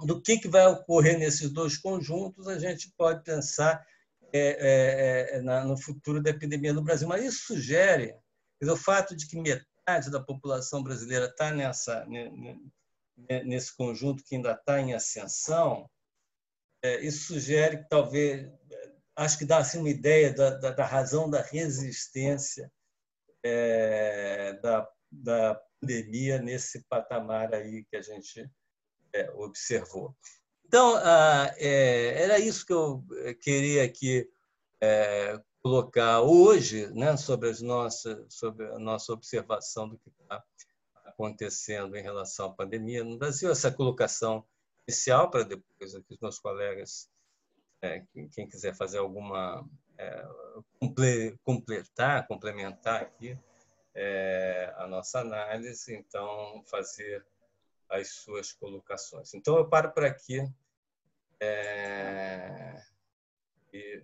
do 0.00 0.20
que, 0.20 0.36
que 0.36 0.48
vai 0.48 0.66
ocorrer 0.66 1.16
nesses 1.16 1.48
dois 1.48 1.78
conjuntos, 1.78 2.48
a 2.48 2.58
gente 2.58 2.92
pode 2.96 3.22
pensar 3.22 3.86
é, 4.32 4.40
é, 4.40 5.36
é, 5.36 5.40
na, 5.42 5.64
no 5.64 5.80
futuro 5.80 6.20
da 6.20 6.30
epidemia 6.30 6.72
no 6.72 6.82
Brasil. 6.82 7.06
Mas 7.06 7.24
isso 7.24 7.46
sugere, 7.46 8.16
dizer, 8.60 8.72
o 8.72 8.76
fato 8.76 9.14
de 9.14 9.28
que 9.28 9.38
metade 9.38 10.10
da 10.10 10.18
população 10.18 10.82
brasileira 10.82 11.26
está 11.26 11.52
nessa, 11.52 12.04
nesse 13.44 13.76
conjunto 13.76 14.24
que 14.24 14.34
ainda 14.34 14.50
está 14.50 14.80
em 14.80 14.92
ascensão, 14.92 15.88
é, 16.82 17.00
isso 17.00 17.32
sugere 17.32 17.78
que 17.78 17.88
talvez, 17.88 18.50
acho 19.14 19.38
que 19.38 19.44
dá 19.44 19.58
assim, 19.58 19.78
uma 19.78 19.88
ideia 19.88 20.34
da, 20.34 20.50
da, 20.50 20.70
da 20.70 20.84
razão 20.84 21.30
da 21.30 21.40
resistência 21.40 22.68
é, 23.44 24.54
da, 24.54 24.88
da 25.12 25.60
pandemia 25.84 26.38
nesse 26.38 26.82
patamar 26.84 27.52
aí 27.54 27.84
que 27.84 27.96
a 27.96 28.02
gente 28.02 28.50
é, 29.12 29.30
observou. 29.32 30.16
Então, 30.64 30.96
ah, 30.96 31.54
é, 31.58 32.22
era 32.22 32.38
isso 32.38 32.64
que 32.64 32.72
eu 32.72 33.04
é, 33.18 33.34
queria 33.34 33.84
aqui 33.84 34.28
é, 34.80 35.38
colocar 35.62 36.22
hoje, 36.22 36.88
né, 36.94 37.16
sobre, 37.16 37.50
as 37.50 37.60
nossas, 37.60 38.34
sobre 38.34 38.66
a 38.66 38.78
nossa 38.78 39.12
observação 39.12 39.88
do 39.88 39.98
que 39.98 40.08
está 40.08 40.42
acontecendo 41.04 41.96
em 41.96 42.02
relação 42.02 42.46
à 42.46 42.54
pandemia 42.54 43.04
no 43.04 43.18
Brasil, 43.18 43.50
essa 43.50 43.70
colocação 43.70 44.44
inicial 44.88 45.30
para 45.30 45.44
depois 45.44 45.94
aqui 45.94 46.14
os 46.14 46.20
meus 46.20 46.38
colegas, 46.38 47.08
é, 47.82 48.02
quem 48.32 48.48
quiser 48.48 48.74
fazer 48.74 48.98
alguma 48.98 49.68
é, 49.98 50.26
completar, 51.44 52.26
complementar 52.26 53.02
aqui 53.02 53.38
é, 53.94 54.74
a 54.76 54.86
nossa 54.86 55.20
análise, 55.20 55.94
então 55.94 56.62
fazer 56.66 57.24
as 57.88 58.08
suas 58.10 58.52
colocações. 58.52 59.32
Então 59.34 59.56
eu 59.56 59.68
paro 59.68 59.92
por 59.92 60.04
aqui 60.04 60.40
é, 61.40 62.82
e 63.72 64.02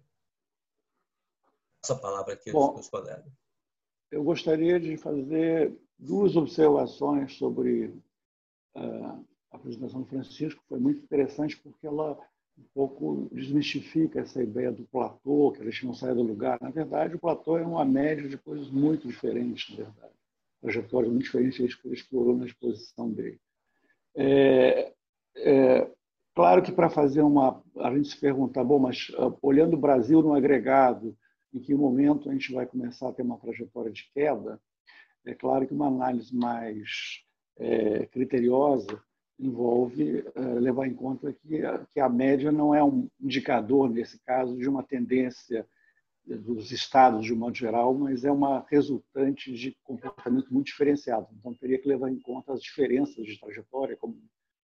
passo 1.80 1.92
a 1.94 1.99
palavra 1.99 2.35
aqui 2.35 2.52
Bom, 2.52 2.66
aos 2.66 2.75
meus 2.75 2.88
colegas. 2.88 3.32
Eu 4.11 4.23
gostaria 4.23 4.78
de 4.78 4.97
fazer 4.97 5.76
duas 5.99 6.37
observações 6.37 7.37
sobre 7.37 7.87
uh, 8.75 9.26
a 9.50 9.56
apresentação 9.56 10.02
do 10.02 10.09
Francisco. 10.09 10.62
Foi 10.68 10.78
muito 10.78 11.02
interessante 11.02 11.56
porque 11.56 11.87
ela 11.87 12.18
um 12.61 12.69
pouco 12.75 13.29
desmistifica 13.33 14.21
essa 14.21 14.43
ideia 14.43 14.71
do 14.71 14.85
platô, 14.85 15.52
que 15.52 15.62
a 15.62 15.64
gente 15.64 15.87
não 15.87 15.95
sai 15.95 16.14
do 16.14 16.23
lugar. 16.23 16.59
Na 16.61 16.71
verdade, 16.71 17.14
o 17.14 17.19
platô 17.19 17.57
é 17.57 17.62
uma 17.62 17.85
média 17.85 18.29
de 18.29 18.37
coisas 18.37 18.71
muito 18.71 19.09
diferentes, 19.09 19.71
na 19.71 19.85
verdade. 19.85 20.14
Trajetórias 20.61 21.11
muito 21.11 21.25
diferentes 21.25 21.75
que 21.75 21.88
ele 21.88 21.95
explorou 21.95 22.37
na 22.37 22.45
exposição 22.45 23.11
dele. 23.11 23.40
É, 24.14 24.93
é, 25.37 25.90
claro 26.35 26.62
que 26.62 26.71
para 26.71 26.90
fazer 26.90 27.23
uma... 27.23 27.62
A 27.79 27.95
gente 27.95 28.09
se 28.09 28.21
pergunta, 28.21 28.62
bom, 28.62 28.79
mas 28.79 29.09
uh, 29.11 29.37
olhando 29.40 29.75
o 29.75 29.81
Brasil 29.81 30.21
no 30.21 30.35
agregado, 30.35 31.17
em 31.52 31.61
que 31.61 31.75
momento 31.75 32.29
a 32.29 32.33
gente 32.33 32.52
vai 32.52 32.67
começar 32.67 33.09
a 33.09 33.12
ter 33.12 33.23
uma 33.23 33.38
trajetória 33.38 33.90
de 33.90 34.11
queda, 34.12 34.61
é 35.25 35.35
claro 35.35 35.67
que 35.67 35.75
uma 35.75 35.88
análise 35.88 36.35
mais 36.35 37.25
é, 37.57 38.07
criteriosa 38.07 39.02
envolve 39.40 40.25
uh, 40.37 40.59
levar 40.59 40.87
em 40.87 40.94
conta 40.94 41.32
que 41.32 41.64
a, 41.64 41.78
que 41.87 42.00
a 42.00 42.09
média 42.09 42.52
não 42.52 42.75
é 42.75 42.85
um 42.85 43.09
indicador, 43.20 43.88
nesse 43.90 44.18
caso, 44.20 44.56
de 44.56 44.68
uma 44.68 44.82
tendência 44.82 45.66
dos 46.26 46.70
estados 46.70 47.25
de 47.25 47.32
um 47.32 47.37
modo 47.37 47.56
geral, 47.56 47.94
mas 47.94 48.25
é 48.25 48.30
uma 48.30 48.64
resultante 48.68 49.52
de 49.52 49.76
comportamento 49.82 50.52
muito 50.52 50.66
diferenciado. 50.66 51.26
Então, 51.32 51.54
teria 51.54 51.78
que 51.78 51.88
levar 51.88 52.11
em 52.11 52.20
conta 52.20 52.52
as 52.52 52.62
diferenças 52.62 53.25
de 53.25 53.38
trajetória, 53.40 53.97
como 53.97 54.16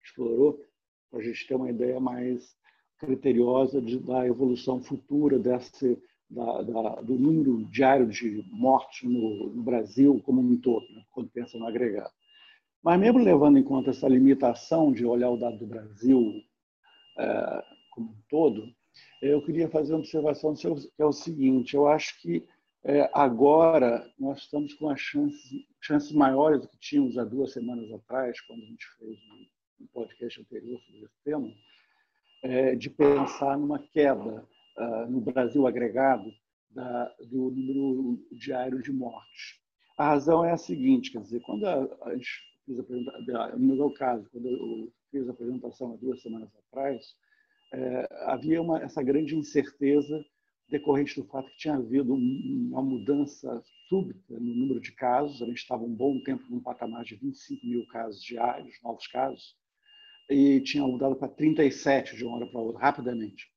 explorou, 0.03 0.61
para 1.09 1.19
a 1.19 1.23
gente 1.23 1.47
ter 1.47 1.55
uma 1.55 1.69
ideia 1.69 1.99
mais 1.99 2.55
criteriosa 2.97 3.81
de, 3.81 3.99
da 3.99 4.27
evolução 4.27 4.81
futura 4.81 5.39
desse, 5.39 5.97
da, 6.29 6.61
da, 6.61 7.01
do 7.01 7.15
número 7.15 7.65
diário 7.65 8.07
de 8.07 8.43
mortes 8.51 9.09
no, 9.09 9.53
no 9.53 9.63
Brasil 9.63 10.21
como 10.23 10.41
um 10.41 10.57
todo, 10.57 10.85
né, 10.93 11.03
quando 11.11 11.29
pensa 11.29 11.57
no 11.57 11.67
agregado. 11.67 12.13
Mas 12.85 12.99
mesmo 12.99 13.17
levando 13.17 13.57
em 13.57 13.63
conta 13.63 13.89
essa 13.89 14.07
limitação 14.07 14.93
de 14.93 15.03
olhar 15.03 15.31
o 15.31 15.37
dado 15.37 15.57
do 15.57 15.65
Brasil 15.65 16.39
é, 17.17 17.63
como 17.89 18.11
um 18.11 18.21
todo, 18.29 18.71
eu 19.23 19.41
queria 19.41 19.67
fazer 19.67 19.93
uma 19.93 20.01
observação 20.01 20.53
que 20.53 20.67
é 20.99 21.03
o 21.03 21.11
seguinte: 21.11 21.73
eu 21.73 21.87
acho 21.87 22.21
que 22.21 22.47
é, 22.83 23.09
agora 23.11 24.07
nós 24.19 24.41
estamos 24.41 24.75
com 24.75 24.87
as 24.87 24.99
chances, 24.99 25.65
chances 25.81 26.11
maiores 26.11 26.61
do 26.61 26.67
que 26.67 26.77
tínhamos 26.77 27.17
há 27.17 27.23
duas 27.23 27.53
semanas 27.53 27.91
atrás, 27.91 28.39
quando 28.41 28.61
a 28.61 28.67
gente 28.67 28.85
fez 28.99 29.17
um 29.81 29.87
podcast 29.87 30.41
anterior 30.41 30.79
sobre 30.81 31.05
esse 31.05 31.23
tema, 31.23 31.51
é, 32.43 32.75
de 32.75 32.91
pensar 32.91 33.57
numa 33.57 33.79
queda 33.79 34.47
uh, 34.77 35.09
no 35.09 35.21
Brasil 35.21 35.65
agregado 35.65 36.31
da, 36.69 37.05
do 37.31 37.49
número 37.49 38.23
diário 38.31 38.79
de 38.83 38.91
mortes. 38.91 39.59
A 39.97 40.09
razão 40.09 40.45
é 40.45 40.51
a 40.51 40.57
seguinte, 40.57 41.11
quer 41.11 41.21
dizer, 41.21 41.39
quando 41.39 41.65
a, 41.65 41.97
a 42.03 42.13
gente 42.13 42.54
fiz 42.65 42.79
a 42.79 43.57
no 43.57 43.75
meu 43.75 43.91
caso, 43.91 44.27
quando 44.31 44.47
eu 44.47 44.91
fiz 45.11 45.27
a 45.27 45.31
apresentação 45.31 45.93
há 45.93 45.97
duas 45.97 46.21
semanas 46.21 46.49
atrás, 46.67 47.15
é, 47.73 48.07
havia 48.25 48.61
uma, 48.61 48.81
essa 48.81 49.03
grande 49.03 49.35
incerteza 49.35 50.23
decorrente 50.69 51.19
do 51.19 51.27
fato 51.27 51.49
que 51.51 51.57
tinha 51.57 51.75
havido 51.75 52.13
uma 52.13 52.81
mudança 52.81 53.61
súbita 53.87 54.33
no 54.33 54.55
número 54.55 54.79
de 54.79 54.91
casos. 54.93 55.41
A 55.41 55.45
gente 55.45 55.57
estava 55.57 55.83
um 55.83 55.93
bom 55.93 56.19
tempo 56.21 56.43
num 56.49 56.59
patamar 56.59 57.03
de 57.03 57.15
25 57.15 57.65
mil 57.65 57.85
casos 57.87 58.23
diários, 58.23 58.75
novos 58.83 59.05
casos, 59.07 59.55
e 60.29 60.59
tinha 60.61 60.85
mudado 60.85 61.15
para 61.15 61.27
37 61.27 62.15
de 62.15 62.25
uma 62.25 62.37
hora 62.37 62.47
para 62.47 62.59
outra, 62.59 62.81
rapidamente. 62.81 63.51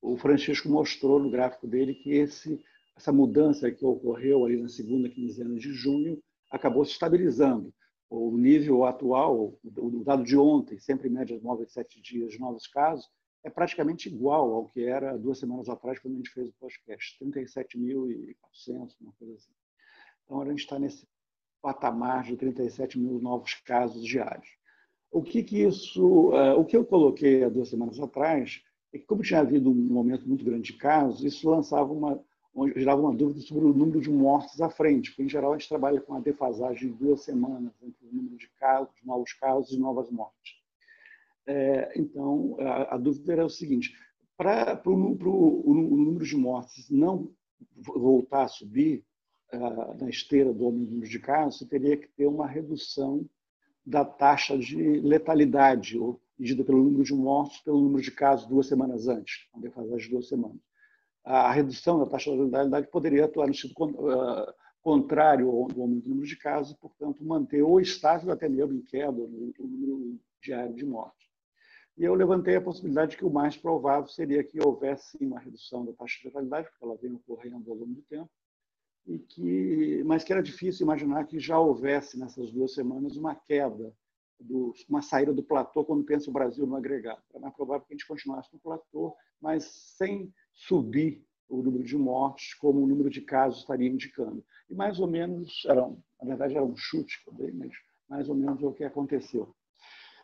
O 0.00 0.16
Francisco 0.16 0.68
mostrou 0.68 1.18
no 1.18 1.30
gráfico 1.30 1.66
dele 1.66 1.94
que 1.94 2.10
esse, 2.10 2.62
essa 2.96 3.12
mudança 3.12 3.70
que 3.70 3.84
ocorreu 3.84 4.44
ali 4.44 4.56
na 4.56 4.68
segunda 4.68 5.08
quinzena 5.08 5.56
de 5.56 5.72
junho 5.72 6.22
acabou 6.50 6.84
se 6.84 6.92
estabilizando 6.92 7.74
o 8.08 8.36
nível 8.36 8.84
atual, 8.84 9.58
o 9.64 10.04
dado 10.04 10.24
de 10.24 10.36
ontem, 10.36 10.78
sempre 10.78 11.08
em 11.08 11.12
média 11.12 11.38
móveis 11.42 11.72
sete 11.72 12.00
dias 12.00 12.32
de 12.32 12.38
novos 12.38 12.66
casos, 12.66 13.10
é 13.42 13.50
praticamente 13.50 14.08
igual 14.08 14.52
ao 14.54 14.66
que 14.66 14.84
era 14.84 15.16
duas 15.16 15.38
semanas 15.38 15.68
atrás, 15.68 15.98
quando 15.98 16.14
a 16.14 16.16
gente 16.16 16.30
fez 16.30 16.48
o 16.48 16.54
podcast, 16.54 17.16
37.400, 17.24 18.96
uma 19.00 19.12
coisa 19.12 19.34
assim. 19.34 19.52
Então, 20.24 20.40
a 20.40 20.46
gente 20.46 20.58
está 20.58 20.78
nesse 20.78 21.06
patamar 21.62 22.24
de 22.24 22.36
37 22.36 22.98
mil 22.98 23.20
novos 23.20 23.54
casos 23.54 24.04
diários. 24.04 24.48
O 25.10 25.22
que, 25.22 25.42
que 25.42 25.62
isso, 25.62 26.30
uh, 26.30 26.58
o 26.58 26.64
que 26.64 26.76
eu 26.76 26.84
coloquei 26.84 27.44
há 27.44 27.48
duas 27.48 27.68
semanas 27.68 28.00
atrás 28.00 28.60
é 28.92 28.98
que, 28.98 29.06
como 29.06 29.22
tinha 29.22 29.40
havido 29.40 29.70
um 29.70 29.74
momento 29.74 30.28
muito 30.28 30.44
grande 30.44 30.72
de 30.72 30.78
casos, 30.78 31.24
isso 31.24 31.48
lançava 31.48 31.92
uma, 31.92 32.20
gerava 32.74 33.02
uma 33.02 33.14
dúvida 33.14 33.40
sobre 33.40 33.66
o 33.66 33.74
número 33.74 34.00
de 34.00 34.10
mortes 34.10 34.60
à 34.60 34.70
frente, 34.70 35.10
porque, 35.10 35.24
em 35.24 35.28
geral, 35.28 35.52
a 35.52 35.58
gente 35.58 35.68
trabalha 35.68 36.00
com 36.00 36.12
uma 36.12 36.20
defasagem 36.20 36.88
de 36.88 36.94
duas 36.94 37.20
semanas 37.22 37.72
entre 37.82 38.06
o 38.06 38.14
número 38.14 38.36
de 38.36 38.48
casos, 38.58 38.94
novos 39.04 39.32
casos 39.34 39.72
e 39.72 39.78
novas 39.78 40.10
mortes. 40.10 40.54
É, 41.46 41.92
então, 41.96 42.56
a, 42.58 42.94
a, 42.94 42.98
dúvida 42.98 43.32
era 43.32 43.44
o 43.44 43.50
seguinte, 43.50 43.94
para 44.36 44.80
o 44.86 44.96
número 44.96 46.24
de 46.24 46.36
mortes 46.36 46.90
não 46.90 47.30
voltar 47.76 48.44
a 48.44 48.48
subir 48.48 49.04
uh, 49.52 50.02
na 50.02 50.08
esteira 50.08 50.52
do 50.52 50.70
número 50.70 51.08
de 51.08 51.18
casos, 51.18 51.58
você 51.58 51.66
teria 51.66 51.96
que 51.96 52.08
ter 52.08 52.26
uma 52.26 52.46
redução 52.46 53.28
da 53.84 54.04
taxa 54.04 54.58
de 54.58 55.00
letalidade, 55.00 55.96
ou 55.98 56.20
medida 56.38 56.64
pelo 56.64 56.82
número 56.82 57.04
de 57.04 57.14
mortos, 57.14 57.60
pelo 57.60 57.80
número 57.80 58.02
de 58.02 58.10
casos 58.10 58.46
duas 58.46 58.66
semanas 58.66 59.06
antes, 59.06 59.46
a 59.54 59.60
defasagem 59.60 60.06
de 60.06 60.10
duas 60.10 60.28
semanas. 60.28 60.60
A 61.26 61.50
redução 61.50 61.98
da 61.98 62.06
taxa 62.06 62.30
de 62.30 62.40
letalidade 62.40 62.86
poderia 62.86 63.24
atuar 63.24 63.48
no 63.48 63.54
sentido 63.54 63.74
uh, 63.84 64.54
contrário 64.80 65.48
ao 65.48 65.68
aumento 65.82 66.04
do 66.04 66.10
número 66.10 66.28
de 66.28 66.36
casos 66.36 66.72
e, 66.72 66.78
portanto, 66.78 67.24
manter 67.24 67.62
ou 67.62 67.80
estável 67.80 68.32
até 68.32 68.48
mesmo 68.48 68.74
em 68.74 68.82
queda 68.82 69.20
o 69.20 69.52
número 69.58 70.20
diário 70.40 70.72
de 70.72 70.86
mortes. 70.86 71.26
E 71.98 72.04
eu 72.04 72.14
levantei 72.14 72.54
a 72.54 72.60
possibilidade 72.60 73.12
de 73.12 73.16
que 73.16 73.24
o 73.24 73.30
mais 73.30 73.56
provável 73.56 74.06
seria 74.06 74.44
que 74.44 74.64
houvesse 74.64 75.18
uma 75.20 75.40
redução 75.40 75.84
da 75.84 75.92
taxa 75.94 76.16
de 76.20 76.26
letalidade, 76.28 76.68
porque 76.68 76.84
ela 76.84 76.96
vem 76.96 77.12
ocorrendo 77.14 77.68
ao 77.68 77.76
longo 77.76 77.94
do 77.94 78.02
tempo, 78.02 78.30
e 79.04 79.18
que, 79.18 80.04
mas 80.04 80.22
que 80.22 80.32
era 80.32 80.42
difícil 80.42 80.84
imaginar 80.84 81.24
que 81.24 81.40
já 81.40 81.58
houvesse 81.58 82.16
nessas 82.16 82.52
duas 82.52 82.72
semanas 82.72 83.16
uma 83.16 83.34
queda, 83.34 83.92
do, 84.38 84.72
uma 84.88 85.02
saída 85.02 85.32
do 85.32 85.42
platô 85.42 85.84
quando 85.84 86.04
pensa 86.04 86.30
o 86.30 86.32
Brasil 86.32 86.66
no 86.66 86.76
agregado. 86.76 87.22
Era 87.30 87.40
mais 87.40 87.54
provável 87.54 87.84
que 87.84 87.94
a 87.94 87.96
gente 87.96 88.06
continuasse 88.06 88.52
no 88.52 88.60
platô, 88.60 89.16
mas 89.40 89.64
sem 89.96 90.32
subir 90.56 91.24
o 91.48 91.62
número 91.62 91.84
de 91.84 91.96
mortes 91.96 92.54
como 92.54 92.82
o 92.82 92.86
número 92.86 93.08
de 93.10 93.20
casos 93.20 93.60
estaria 93.60 93.88
indicando. 93.88 94.44
E 94.68 94.74
mais 94.74 94.98
ou 94.98 95.06
menos, 95.06 95.64
era, 95.66 95.86
na 95.86 96.28
verdade 96.28 96.56
era 96.56 96.64
um 96.64 96.74
chute 96.74 97.22
mas 97.54 97.70
mais 98.08 98.28
ou 98.28 98.34
menos 98.34 98.62
é 98.62 98.66
o 98.66 98.72
que 98.72 98.84
aconteceu. 98.84 99.54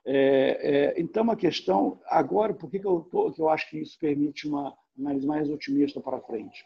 É, 0.05 0.95
é, 0.95 1.01
então, 1.01 1.31
a 1.31 1.37
questão, 1.37 2.01
agora, 2.07 2.53
por 2.53 2.71
que, 2.71 2.81
que, 2.81 2.87
eu 2.87 3.03
tô, 3.03 3.33
que 3.33 3.41
eu 3.41 3.49
acho 3.49 3.71
que 3.71 3.79
isso 3.79 3.97
permite 3.99 4.49
uma 4.49 4.77
análise 4.99 5.27
mais 5.27 5.49
otimista 5.49 6.01
para 6.01 6.21
frente? 6.21 6.65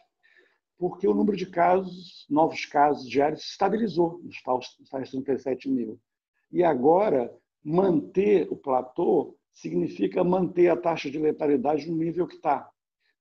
Porque 0.79 1.07
o 1.07 1.15
número 1.15 1.37
de 1.37 1.47
casos, 1.47 2.27
novos 2.31 2.65
casos 2.65 3.09
diários, 3.09 3.43
se 3.43 3.51
estabilizou 3.51 4.21
nos 4.23 4.43
tais 4.91 5.11
37 5.11 5.69
mil. 5.69 5.99
E 6.51 6.63
agora, 6.63 7.35
manter 7.63 8.47
o 8.51 8.57
platô 8.57 9.37
significa 9.53 10.23
manter 10.23 10.69
a 10.69 10.77
taxa 10.77 11.11
de 11.11 11.19
letalidade 11.19 11.91
no 11.91 11.97
nível 11.97 12.27
que 12.27 12.37
está. 12.37 12.71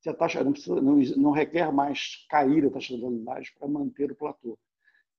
Se 0.05 0.09
a 0.11 0.13
taxa 0.13 0.43
não, 0.43 0.51
precisa, 0.51 0.79
não, 0.79 0.97
não 1.17 1.31
requer 1.31 1.73
mais 1.73 2.27
cair 2.29 2.63
a 2.63 2.69
taxa 2.69 2.95
de 2.95 3.01
letalidade 3.01 3.51
para 3.57 3.67
manter 3.67 4.11
o 4.11 4.15
platô. 4.15 4.55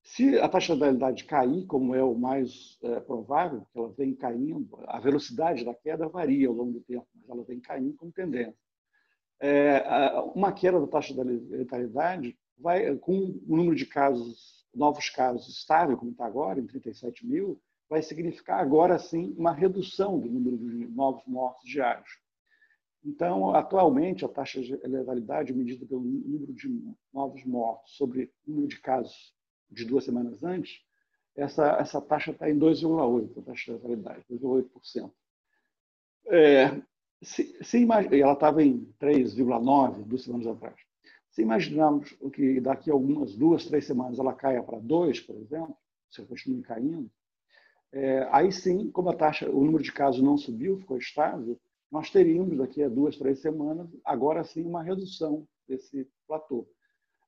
Se 0.01 0.39
a 0.39 0.47
taxa 0.47 0.73
de 0.73 0.79
letalidade 0.79 1.25
cair, 1.25 1.65
como 1.65 1.93
é 1.93 2.01
o 2.01 2.15
mais 2.15 2.79
é, 2.81 3.01
provável, 3.01 3.67
que 3.69 3.77
ela 3.77 3.89
vem 3.89 4.15
caindo, 4.15 4.79
a 4.87 4.97
velocidade 4.97 5.65
da 5.65 5.73
queda 5.73 6.07
varia 6.07 6.47
ao 6.47 6.53
longo 6.53 6.71
do 6.71 6.79
tempo, 6.79 7.05
mas 7.15 7.29
ela 7.29 7.43
vem 7.43 7.59
caindo 7.59 7.97
com 7.97 8.09
tendência. 8.09 8.55
É, 9.41 9.83
uma 10.33 10.53
queda 10.53 10.79
da 10.79 10.87
taxa 10.87 11.13
de 11.13 11.21
letalidade 11.21 12.39
vai, 12.57 12.95
com 12.95 13.41
o 13.45 13.57
número 13.57 13.75
de 13.75 13.85
casos, 13.85 14.65
novos 14.73 15.09
casos 15.09 15.49
estável, 15.49 15.97
como 15.97 16.11
está 16.11 16.25
agora, 16.25 16.61
em 16.61 16.65
37 16.65 17.27
mil, 17.27 17.61
vai 17.89 18.01
significar 18.01 18.61
agora 18.61 18.97
sim 18.97 19.35
uma 19.37 19.51
redução 19.51 20.17
do 20.17 20.29
número 20.29 20.57
de 20.57 20.87
novos 20.87 21.23
mortos 21.27 21.69
diários. 21.69 22.25
Então, 23.03 23.55
atualmente, 23.55 24.25
a 24.25 24.27
taxa 24.27 24.61
de 24.61 24.75
letalidade 24.75 25.53
medida 25.53 25.85
pelo 25.85 26.01
número 26.01 26.53
de 26.53 26.67
novos 27.13 27.43
mortos 27.45 27.95
sobre 27.95 28.31
o 28.45 28.51
número 28.51 28.67
de 28.67 28.79
casos 28.79 29.33
de 29.69 29.85
duas 29.85 30.03
semanas 30.03 30.43
antes, 30.43 30.81
essa, 31.35 31.77
essa 31.79 32.01
taxa 32.01 32.31
está 32.31 32.49
em 32.49 32.57
2,8%, 32.57 33.39
a 33.39 33.41
taxa 33.43 33.65
de 33.65 33.71
letalidade, 33.77 34.25
2,8%. 34.31 35.11
É, 36.29 36.81
se, 37.21 37.63
se 37.63 37.83
ela 37.83 38.33
estava 38.33 38.63
em 38.63 38.91
3,9% 38.99 40.03
duas 40.03 40.23
semanas 40.23 40.47
atrás. 40.47 40.75
Se 41.29 41.41
imaginarmos 41.41 42.11
que 42.33 42.59
daqui 42.59 42.89
a 42.89 42.93
algumas 42.93 43.35
duas, 43.35 43.65
três 43.65 43.85
semanas 43.85 44.17
ela 44.17 44.33
caia 44.33 44.63
para 44.63 44.79
2%, 44.79 45.25
por 45.25 45.35
exemplo, 45.35 45.77
se 46.09 46.25
continue 46.25 46.63
caindo, 46.63 47.09
é, 47.91 48.27
aí 48.31 48.51
sim, 48.51 48.89
como 48.91 49.09
a 49.09 49.15
taxa, 49.15 49.49
o 49.49 49.63
número 49.63 49.83
de 49.83 49.91
casos 49.91 50.21
não 50.21 50.37
subiu, 50.37 50.77
ficou 50.79 50.97
estável, 50.97 51.59
nós 51.91 52.09
teríamos 52.09 52.57
daqui 52.57 52.83
a 52.83 52.89
duas, 52.89 53.17
três 53.17 53.39
semanas, 53.39 53.89
agora 54.03 54.43
sim, 54.43 54.63
uma 54.63 54.83
redução 54.83 55.47
desse 55.67 56.07
platô. 56.27 56.67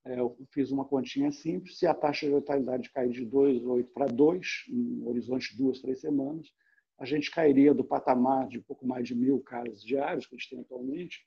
É, 0.06 0.19
eu 0.19 0.36
fiz 0.52 0.72
uma 0.72 0.86
continha 0.86 1.32
simples, 1.32 1.78
se 1.78 1.86
a 1.86 1.93
taxa 1.93 2.26
de 2.26 2.34
letalidade 2.34 2.89
cair 2.91 3.12
de 3.12 3.26
2,8 3.26 3.88
para 3.93 4.06
2, 4.08 4.65
em 4.69 5.08
horizonte 5.08 5.52
de 5.52 5.58
duas, 5.58 5.82
três 5.82 6.00
semanas, 6.00 6.48
a 6.98 7.06
gente 7.06 7.32
cairia 7.32 7.74
do 7.74 7.84
patamar 7.84 8.48
de 8.48 8.60
pouco 8.60 8.86
mais 8.86 9.08
de 9.08 9.15
mil 9.15 9.39
casos 9.39 9.84
diários 9.84 10.26
que 10.26 10.36
a 10.36 10.38
gente 10.38 10.50
tem 10.50 10.60
atualmente, 10.60 11.26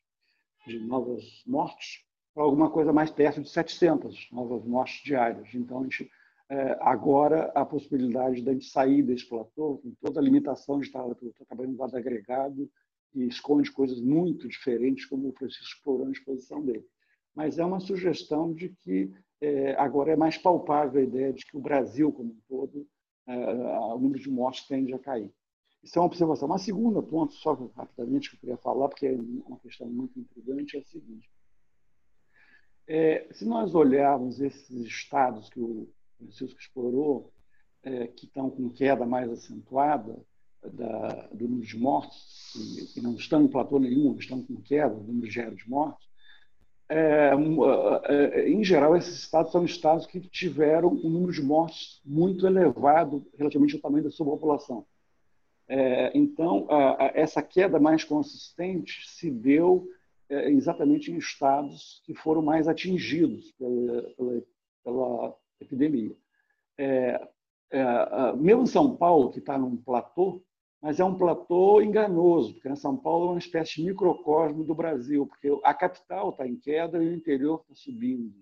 de 0.66 0.78
novas 0.78 1.24
mortes, 1.46 2.04
para 2.34 2.44
alguma 2.44 2.70
coisa 2.70 2.92
mais 2.92 3.10
perto 3.10 3.42
de 3.42 3.48
700 3.48 4.28
novas 4.32 4.64
mortes 4.64 5.02
diárias. 5.02 5.48
Então, 5.54 5.80
a 5.80 5.82
gente, 5.82 6.10
é, 6.48 6.78
agora, 6.80 7.50
a 7.54 7.64
possibilidade 7.64 8.42
de 8.42 8.48
a 8.48 8.52
gente 8.52 8.66
sair 8.66 9.02
desse 9.02 9.28
platô, 9.28 9.78
com 9.78 9.94
toda 10.00 10.20
a 10.20 10.22
limitação 10.22 10.78
de 10.78 10.86
estar, 10.86 11.06
estar 11.08 11.44
trabalhando 11.46 11.72
no 11.72 11.78
dado 11.78 11.96
agregado, 11.96 12.70
e 13.14 13.26
esconde 13.26 13.70
coisas 13.70 14.00
muito 14.00 14.48
diferentes, 14.48 15.06
como 15.06 15.28
o 15.28 15.32
Francisco 15.32 15.76
explorou 15.76 16.06
na 16.06 16.12
exposição 16.12 16.64
dele 16.64 16.86
mas 17.34 17.58
é 17.58 17.64
uma 17.64 17.80
sugestão 17.80 18.52
de 18.52 18.68
que 18.68 19.12
é, 19.40 19.74
agora 19.74 20.12
é 20.12 20.16
mais 20.16 20.36
palpável 20.36 21.00
a 21.00 21.04
ideia 21.04 21.32
de 21.32 21.44
que 21.44 21.56
o 21.56 21.60
Brasil, 21.60 22.12
como 22.12 22.30
um 22.30 22.40
todo, 22.48 22.86
é, 23.26 23.34
o 23.34 23.98
número 23.98 24.20
de 24.20 24.30
mortes 24.30 24.66
tende 24.66 24.94
a 24.94 24.98
cair. 24.98 25.32
Isso 25.82 25.98
é 25.98 26.00
uma 26.00 26.06
observação. 26.06 26.46
Uma 26.46 26.58
segunda 26.58 27.02
ponto, 27.02 27.32
só 27.34 27.54
rapidamente, 27.74 28.30
que 28.30 28.36
eu 28.36 28.40
queria 28.40 28.56
falar, 28.56 28.88
porque 28.88 29.06
é 29.06 29.12
uma 29.12 29.58
questão 29.58 29.88
muito 29.88 30.18
intrigante, 30.18 30.76
é 30.76 30.80
a 30.80 30.84
seguinte. 30.84 31.28
É, 32.86 33.28
se 33.32 33.44
nós 33.44 33.74
olharmos 33.74 34.40
esses 34.40 34.70
estados 34.86 35.48
que 35.48 35.58
o 35.58 35.88
Francisco 36.18 36.60
explorou, 36.60 37.32
é, 37.82 38.06
que 38.06 38.26
estão 38.26 38.48
com 38.48 38.70
queda 38.70 39.04
mais 39.04 39.28
acentuada 39.28 40.24
da, 40.70 41.28
do 41.32 41.48
número 41.48 41.66
de 41.66 41.78
mortes, 41.78 42.54
e, 42.54 42.98
e 42.98 43.02
não 43.02 43.14
estão 43.14 43.42
em 43.42 43.48
platô 43.48 43.78
nenhum, 43.78 44.16
estão 44.16 44.42
com 44.42 44.56
queda 44.62 44.94
do 44.94 45.12
número 45.12 45.56
de 45.56 45.68
mortes, 45.68 46.12
é, 46.88 47.30
é, 48.08 48.50
em 48.50 48.62
geral, 48.62 48.94
esses 48.94 49.18
estados 49.18 49.50
são 49.50 49.64
estados 49.64 50.06
que 50.06 50.20
tiveram 50.20 50.90
um 50.90 51.08
número 51.08 51.32
de 51.32 51.42
mortes 51.42 52.02
muito 52.04 52.46
elevado 52.46 53.26
relativamente 53.38 53.74
ao 53.74 53.80
tamanho 53.80 54.04
da 54.04 54.10
sua 54.10 54.26
população. 54.26 54.84
É, 55.66 56.12
então, 56.14 56.66
a, 56.68 57.06
a, 57.06 57.12
essa 57.14 57.42
queda 57.42 57.80
mais 57.80 58.04
consistente 58.04 59.08
se 59.08 59.30
deu 59.30 59.88
é, 60.28 60.50
exatamente 60.50 61.10
em 61.10 61.16
estados 61.16 62.02
que 62.04 62.14
foram 62.14 62.42
mais 62.42 62.68
atingidos 62.68 63.52
pela, 63.52 64.02
pela, 64.14 64.42
pela 64.84 65.36
epidemia. 65.60 66.14
É, 66.76 67.28
é, 67.70 68.36
mesmo 68.36 68.66
São 68.66 68.94
Paulo, 68.96 69.30
que 69.30 69.38
está 69.38 69.56
num 69.56 69.78
platô, 69.78 70.42
mas 70.82 70.98
é 70.98 71.04
um 71.04 71.16
platô 71.16 71.80
enganoso, 71.80 72.54
porque 72.54 72.74
São 72.74 72.96
Paulo 72.96 73.26
é 73.26 73.30
uma 73.30 73.38
espécie 73.38 73.76
de 73.76 73.84
microcosmo 73.84 74.64
do 74.64 74.74
Brasil, 74.74 75.26
porque 75.28 75.48
a 75.62 75.72
capital 75.72 76.30
está 76.30 76.44
em 76.46 76.56
queda 76.56 77.02
e 77.02 77.08
o 77.08 77.14
interior 77.14 77.60
está 77.62 77.74
subindo. 77.76 78.34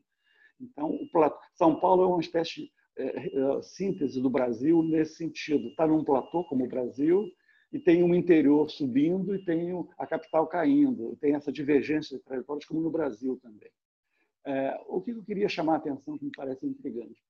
Então, 0.58 0.98
platô, 1.12 1.38
São 1.54 1.78
Paulo 1.78 2.02
é 2.02 2.06
uma 2.06 2.20
espécie 2.20 2.62
de 2.62 2.72
é, 2.96 3.26
é, 3.28 3.62
síntese 3.62 4.20
do 4.20 4.30
Brasil 4.30 4.82
nesse 4.82 5.16
sentido. 5.16 5.68
Está 5.68 5.86
num 5.86 6.02
platô 6.02 6.42
como 6.44 6.64
o 6.64 6.68
Brasil 6.68 7.30
e 7.70 7.78
tem 7.78 8.02
um 8.02 8.14
interior 8.14 8.70
subindo 8.70 9.34
e 9.34 9.44
tem 9.44 9.72
a 9.98 10.06
capital 10.06 10.46
caindo. 10.46 11.16
Tem 11.20 11.34
essa 11.34 11.52
divergência 11.52 12.16
de 12.16 12.24
trajetórias 12.24 12.64
como 12.64 12.80
no 12.80 12.90
Brasil 12.90 13.38
também. 13.42 13.70
É, 14.46 14.80
o 14.88 15.00
que 15.02 15.10
eu 15.10 15.22
queria 15.22 15.48
chamar 15.48 15.74
a 15.74 15.76
atenção, 15.76 16.16
que 16.16 16.24
me 16.24 16.32
parece 16.34 16.66
intrigante, 16.66 17.22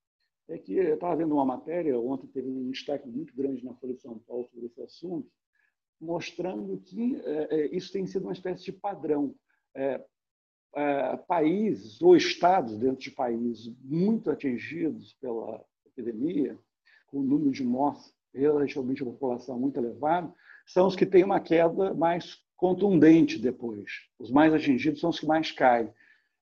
é 0.52 0.58
que 0.58 0.74
eu 0.74 0.94
estava 0.94 1.16
vendo 1.16 1.34
uma 1.34 1.44
matéria, 1.44 1.98
ontem 1.98 2.26
teve 2.26 2.48
um 2.48 2.70
destaque 2.70 3.08
muito 3.08 3.34
grande 3.34 3.64
na 3.64 3.74
Folha 3.74 3.94
de 3.94 4.00
São 4.00 4.18
Paulo 4.18 4.48
sobre 4.48 4.66
esse 4.66 4.80
assunto, 4.82 5.30
mostrando 6.00 6.78
que 6.78 7.20
é, 7.24 7.48
é, 7.50 7.76
isso 7.76 7.92
tem 7.92 8.06
sido 8.06 8.24
uma 8.24 8.32
espécie 8.32 8.64
de 8.64 8.72
padrão. 8.72 9.34
É, 9.74 10.04
é, 10.74 11.16
países 11.16 12.00
ou 12.00 12.16
estados 12.16 12.78
dentro 12.78 13.00
de 13.00 13.10
países 13.10 13.74
muito 13.82 14.30
atingidos 14.30 15.14
pela 15.20 15.64
epidemia, 15.86 16.56
com 17.08 17.18
um 17.18 17.24
número 17.24 17.50
de 17.50 17.64
mortes 17.64 18.14
relativamente 18.32 19.02
a 19.02 19.06
população 19.06 19.58
muito 19.58 19.78
elevado, 19.78 20.32
são 20.66 20.86
os 20.86 20.94
que 20.94 21.04
têm 21.04 21.24
uma 21.24 21.40
queda 21.40 21.92
mais 21.94 22.38
contundente 22.56 23.38
depois. 23.38 23.90
Os 24.18 24.30
mais 24.30 24.54
atingidos 24.54 25.00
são 25.00 25.10
os 25.10 25.18
que 25.18 25.26
mais 25.26 25.50
caem. 25.50 25.92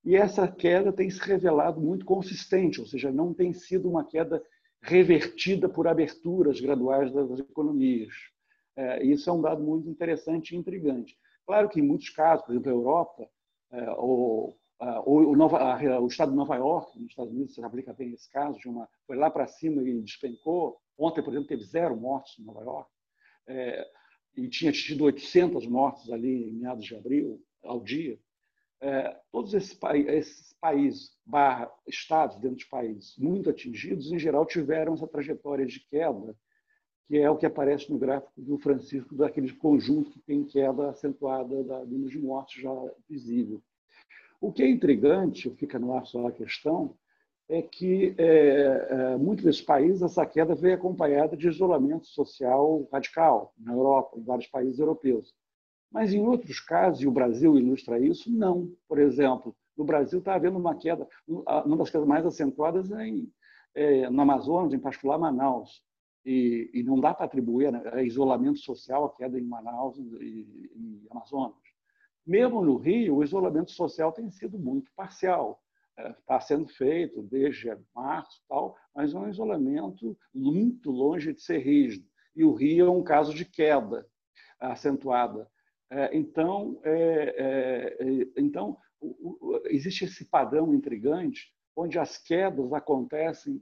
E 0.08 0.16
essa 0.16 0.48
queda 0.48 0.90
tem 0.90 1.10
se 1.10 1.20
revelado 1.20 1.78
muito 1.82 2.06
consistente, 2.06 2.80
ou 2.80 2.86
seja, 2.86 3.12
não 3.12 3.34
tem 3.34 3.52
sido 3.52 3.90
uma 3.90 4.02
queda 4.02 4.42
revertida 4.80 5.68
por 5.68 5.86
aberturas 5.86 6.58
graduais 6.62 7.12
das 7.12 7.40
economias. 7.40 8.14
É, 8.74 9.04
isso 9.04 9.28
é 9.28 9.32
um 9.34 9.42
dado 9.42 9.62
muito 9.62 9.86
interessante 9.86 10.54
e 10.54 10.56
intrigante. 10.56 11.14
Claro 11.46 11.68
que 11.68 11.78
em 11.78 11.82
muitos 11.82 12.08
casos, 12.08 12.46
por 12.46 12.52
exemplo, 12.52 12.70
a 12.70 12.74
Europa, 12.74 13.28
é, 13.70 13.90
ou, 13.98 14.58
ou 15.04 15.30
o, 15.30 15.36
Nova, 15.36 15.78
o, 16.00 16.06
estado 16.06 16.30
de 16.30 16.38
Nova 16.38 16.56
York, 16.56 16.98
nos 16.98 17.10
Estados 17.10 17.30
Unidos, 17.30 17.54
se 17.54 17.62
aplica 17.62 17.92
bem 17.92 18.14
esse 18.14 18.30
caso, 18.30 18.58
de 18.58 18.66
uma, 18.66 18.88
foi 19.06 19.14
lá 19.14 19.30
para 19.30 19.46
cima 19.46 19.82
e 19.82 20.00
despencou. 20.00 20.78
Ontem, 20.96 21.22
por 21.22 21.34
exemplo, 21.34 21.48
teve 21.48 21.64
zero 21.64 21.94
mortes 21.94 22.38
em 22.38 22.44
Nova 22.44 22.62
York. 22.62 22.90
É, 23.46 23.86
e 24.34 24.48
tinha 24.48 24.72
tido 24.72 25.04
800 25.04 25.66
mortes 25.66 26.10
ali 26.10 26.48
em 26.48 26.54
meados 26.54 26.86
de 26.86 26.96
abril, 26.96 27.44
ao 27.62 27.82
dia 27.82 28.18
é, 28.80 29.16
todos 29.30 29.54
esses, 29.54 29.78
esses 30.06 30.52
países, 30.60 31.10
barra, 31.24 31.70
estados 31.86 32.36
dentro 32.38 32.58
de 32.58 32.66
países 32.68 33.16
muito 33.18 33.50
atingidos, 33.50 34.12
em 34.12 34.18
geral, 34.18 34.46
tiveram 34.46 34.94
essa 34.94 35.06
trajetória 35.06 35.66
de 35.66 35.80
queda 35.88 36.36
que 37.08 37.16
é 37.16 37.30
o 37.30 37.36
que 37.36 37.46
aparece 37.46 37.90
no 37.90 37.98
gráfico 37.98 38.40
do 38.42 38.58
Francisco, 38.58 39.14
daquele 39.14 39.50
conjunto 39.54 40.10
que 40.10 40.20
tem 40.20 40.44
queda 40.44 40.90
acentuada 40.90 41.64
da 41.64 41.78
número 41.86 42.10
de 42.10 42.18
mortes 42.18 42.62
já 42.62 42.70
visível. 43.08 43.62
O 44.38 44.52
que 44.52 44.62
é 44.62 44.68
intrigante, 44.68 45.50
fica 45.56 45.78
no 45.78 45.94
ar 45.94 46.04
só 46.04 46.28
a 46.28 46.32
questão, 46.32 46.94
é 47.48 47.62
que 47.62 48.14
é, 48.18 48.88
é, 48.90 49.16
muitos 49.16 49.42
desses 49.42 49.62
países 49.62 50.02
essa 50.02 50.26
queda 50.26 50.54
veio 50.54 50.74
acompanhada 50.74 51.34
de 51.34 51.48
isolamento 51.48 52.06
social 52.06 52.86
radical, 52.92 53.54
na 53.58 53.72
Europa, 53.72 54.18
em 54.18 54.22
vários 54.22 54.46
países 54.46 54.78
europeus. 54.78 55.34
Mas 55.90 56.12
em 56.12 56.20
outros 56.20 56.60
casos, 56.60 57.02
e 57.02 57.06
o 57.06 57.12
Brasil 57.12 57.58
ilustra 57.58 57.98
isso, 57.98 58.30
não. 58.30 58.70
Por 58.86 58.98
exemplo, 58.98 59.56
no 59.76 59.84
Brasil 59.84 60.18
está 60.18 60.34
havendo 60.34 60.58
uma 60.58 60.76
queda, 60.76 61.08
uma 61.26 61.76
das 61.76 61.90
quedas 61.90 62.06
mais 62.06 62.26
acentuadas 62.26 62.90
é, 62.90 63.06
em, 63.06 63.32
é 63.74 64.10
no 64.10 64.20
Amazonas, 64.20 64.72
em 64.74 64.78
particular 64.78 65.18
Manaus. 65.18 65.82
E, 66.24 66.70
e 66.74 66.82
não 66.82 67.00
dá 67.00 67.14
para 67.14 67.24
atribuir 67.24 67.68
a 67.68 67.70
né, 67.72 68.04
isolamento 68.04 68.58
social 68.58 69.06
a 69.06 69.14
queda 69.14 69.38
em 69.38 69.44
Manaus 69.44 69.96
e, 69.96 70.02
e 70.74 71.06
Amazonas. 71.10 71.56
Mesmo 72.26 72.62
no 72.62 72.76
Rio, 72.76 73.16
o 73.16 73.24
isolamento 73.24 73.70
social 73.70 74.12
tem 74.12 74.30
sido 74.30 74.58
muito 74.58 74.90
parcial 74.94 75.62
está 76.20 76.40
sendo 76.40 76.68
feito 76.68 77.22
desde 77.22 77.76
março, 77.94 78.42
tal, 78.48 78.76
mas 78.94 79.12
é 79.12 79.18
um 79.18 79.28
isolamento 79.28 80.16
muito 80.34 80.90
longe 80.90 81.32
de 81.32 81.42
ser 81.42 81.58
rígido. 81.58 82.06
E 82.34 82.44
o 82.44 82.52
Rio 82.52 82.86
é 82.86 82.90
um 82.90 83.02
caso 83.02 83.34
de 83.34 83.44
queda 83.44 84.06
acentuada. 84.60 85.48
É, 85.90 86.16
então, 86.16 86.80
é, 86.84 87.96
é, 87.98 88.26
então 88.36 88.76
existe 89.66 90.04
esse 90.04 90.24
padrão 90.24 90.74
intrigante 90.74 91.52
onde 91.74 91.98
as 91.98 92.18
quedas 92.18 92.72
acontecem 92.72 93.60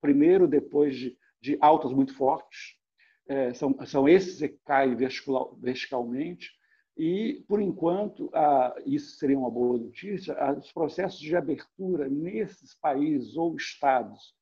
primeiro 0.00 0.46
depois 0.46 0.96
de, 0.96 1.18
de 1.40 1.56
altas 1.60 1.92
muito 1.92 2.14
fortes, 2.14 2.76
é, 3.26 3.54
são, 3.54 3.74
são 3.86 4.06
esses 4.06 4.38
que 4.38 4.58
caem 4.66 4.94
verticalmente, 4.94 6.50
e, 6.96 7.42
por 7.48 7.60
enquanto, 7.60 8.30
isso 8.86 9.16
seria 9.16 9.38
uma 9.38 9.50
boa 9.50 9.78
notícia, 9.78 10.36
os 10.56 10.70
processos 10.70 11.18
de 11.18 11.34
abertura 11.34 12.08
nesses 12.08 12.74
países 12.74 13.36
ou 13.36 13.56
estados 13.56 14.34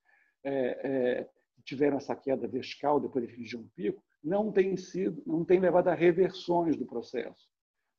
é, 0.45 0.53
é, 0.53 1.29
tiveram 1.64 1.97
essa 1.97 2.14
queda 2.14 2.47
vertical 2.47 3.01
depois 3.01 3.31
de 3.31 3.57
um 3.57 3.66
pico, 3.75 4.03
não 4.22 4.52
têm 4.52 4.76
sido, 4.76 5.22
não 5.26 5.44
têm 5.44 5.61
levado 5.61 5.88
a 5.88 5.94
reversões 5.94 6.76
do 6.76 6.87
processo. 6.87 7.48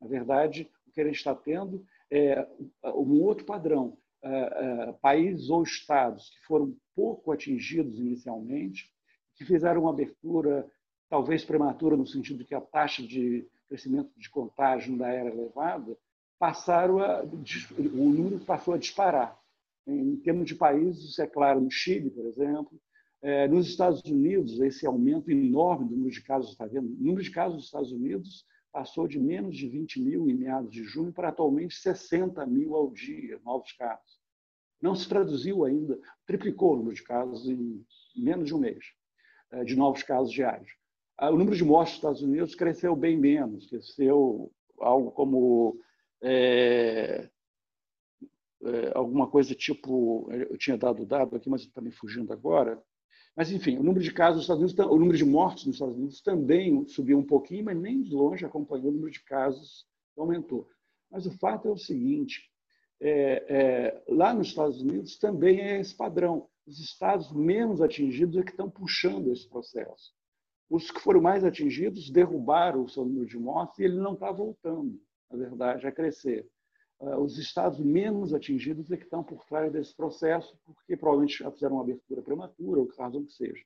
Na 0.01 0.07
verdade, 0.07 0.69
o 0.87 0.91
que 0.91 1.01
a 1.01 1.05
gente 1.05 1.15
está 1.15 1.35
tendo 1.35 1.85
é 2.11 2.47
um 2.85 3.21
outro 3.21 3.45
padrão. 3.45 3.97
países 5.01 5.49
ou 5.49 5.63
estados 5.63 6.29
que 6.29 6.45
foram 6.45 6.75
pouco 6.95 7.31
atingidos 7.31 7.99
inicialmente, 7.99 8.89
que 9.35 9.43
fizeram 9.43 9.81
uma 9.81 9.89
abertura 9.89 10.69
talvez 11.09 11.43
prematura 11.43 11.95
no 11.95 12.07
sentido 12.07 12.45
que 12.45 12.55
a 12.55 12.61
taxa 12.61 13.03
de 13.03 13.47
crescimento 13.67 14.11
de 14.17 14.29
contágio 14.29 14.93
ainda 14.93 15.07
era 15.07 15.29
elevada, 15.29 15.97
passaram 16.39 16.99
a, 16.99 17.23
o 17.23 18.09
número 18.09 18.39
passou 18.45 18.73
a 18.73 18.77
disparar. 18.77 19.39
Em 19.85 20.15
termos 20.17 20.47
de 20.47 20.55
países, 20.55 21.03
isso 21.11 21.21
é 21.21 21.27
claro 21.27 21.59
no 21.61 21.69
Chile, 21.69 22.09
por 22.09 22.25
exemplo. 22.25 22.79
É, 23.23 23.47
nos 23.47 23.67
Estados 23.67 24.01
Unidos, 24.03 24.59
esse 24.59 24.85
aumento 24.85 25.31
enorme 25.31 25.87
do 25.87 25.95
número 25.95 26.13
de 26.13 26.21
casos, 26.21 26.51
está 26.51 26.65
vendo? 26.65 26.87
O 26.87 27.03
número 27.03 27.23
de 27.23 27.31
casos 27.31 27.55
nos 27.55 27.65
Estados 27.65 27.91
Unidos 27.93 28.45
passou 28.69 29.07
de 29.07 29.17
menos 29.17 29.55
de 29.55 29.69
20 29.69 30.01
mil 30.01 30.29
em 30.29 30.33
meados 30.33 30.69
de 30.69 30.83
junho 30.83 31.13
para 31.13 31.29
atualmente 31.29 31.73
60 31.73 32.45
mil 32.45 32.75
ao 32.75 32.91
dia, 32.91 33.39
novos 33.45 33.71
casos. 33.71 34.19
Não 34.81 34.93
se 34.93 35.07
traduziu 35.07 35.63
ainda, 35.63 35.97
triplicou 36.25 36.73
o 36.73 36.75
número 36.75 36.95
de 36.95 37.03
casos 37.03 37.47
em 37.47 37.85
menos 38.13 38.45
de 38.45 38.53
um 38.53 38.59
mês, 38.59 38.83
é, 39.51 39.63
de 39.63 39.73
novos 39.77 40.03
casos 40.03 40.33
diários. 40.33 40.69
Ah, 41.17 41.29
o 41.29 41.37
número 41.37 41.55
de 41.55 41.63
mortes 41.63 41.93
nos 41.93 41.99
Estados 41.99 42.21
Unidos 42.23 42.55
cresceu 42.55 42.93
bem 42.93 43.17
menos, 43.17 43.67
cresceu 43.67 44.51
algo 44.81 45.11
como 45.11 45.79
é, 46.21 47.29
é, 48.65 48.91
alguma 48.93 49.29
coisa 49.29 49.55
tipo, 49.55 50.29
eu 50.29 50.57
tinha 50.57 50.77
dado 50.77 51.03
o 51.03 51.05
dado 51.05 51.37
aqui, 51.37 51.49
mas 51.49 51.61
está 51.61 51.79
me 51.79 51.91
fugindo 51.91 52.33
agora. 52.33 52.83
Mas, 53.35 53.51
enfim, 53.51 53.77
o 53.77 53.83
número 53.83 54.03
de 54.03 54.13
casos 54.13 54.35
nos 54.35 54.43
Estados 54.43 54.61
Unidos, 54.61 54.85
o 54.85 54.99
número 54.99 55.17
de 55.17 55.25
mortes 55.25 55.65
nos 55.65 55.75
Estados 55.75 55.97
Unidos 55.97 56.21
também 56.21 56.87
subiu 56.87 57.17
um 57.17 57.25
pouquinho, 57.25 57.65
mas 57.65 57.77
nem 57.77 58.01
de 58.01 58.13
longe 58.13 58.45
acompanhou 58.45 58.89
o 58.89 58.91
número 58.91 59.11
de 59.11 59.23
casos 59.23 59.87
que 60.13 60.19
aumentou. 60.19 60.67
Mas 61.09 61.25
o 61.25 61.31
fato 61.39 61.67
é 61.67 61.71
o 61.71 61.77
seguinte: 61.77 62.51
é, 63.01 63.45
é, 63.49 64.03
lá 64.07 64.33
nos 64.33 64.47
Estados 64.49 64.81
Unidos 64.81 65.17
também 65.17 65.61
é 65.61 65.79
esse 65.79 65.95
padrão. 65.95 66.47
Os 66.65 66.79
estados 66.79 67.31
menos 67.31 67.81
atingidos 67.81 68.37
é 68.37 68.43
que 68.43 68.51
estão 68.51 68.69
puxando 68.69 69.31
esse 69.31 69.49
processo. 69.49 70.13
Os 70.69 70.89
que 70.89 71.01
foram 71.01 71.21
mais 71.21 71.43
atingidos 71.43 72.09
derrubaram 72.09 72.83
o 72.83 72.89
seu 72.89 73.03
número 73.03 73.25
de 73.25 73.37
mortes 73.37 73.79
e 73.79 73.83
ele 73.83 73.97
não 73.97 74.13
está 74.13 74.31
voltando, 74.31 74.99
na 75.29 75.37
verdade, 75.37 75.85
a 75.85 75.91
crescer. 75.91 76.47
Ah, 77.05 77.19
os 77.19 77.37
estados 77.37 77.79
menos 77.79 78.33
atingidos 78.33 78.89
é 78.91 78.97
que 78.97 79.03
estão 79.03 79.23
por 79.23 79.43
trás 79.45 79.71
desse 79.71 79.95
processo, 79.95 80.57
porque 80.65 80.95
provavelmente 80.95 81.39
já 81.39 81.51
fizeram 81.51 81.75
uma 81.75 81.83
abertura 81.83 82.21
prematura, 82.21 82.79
ou 82.79 82.89
razão 82.97 83.25
que 83.25 83.33
seja. 83.33 83.63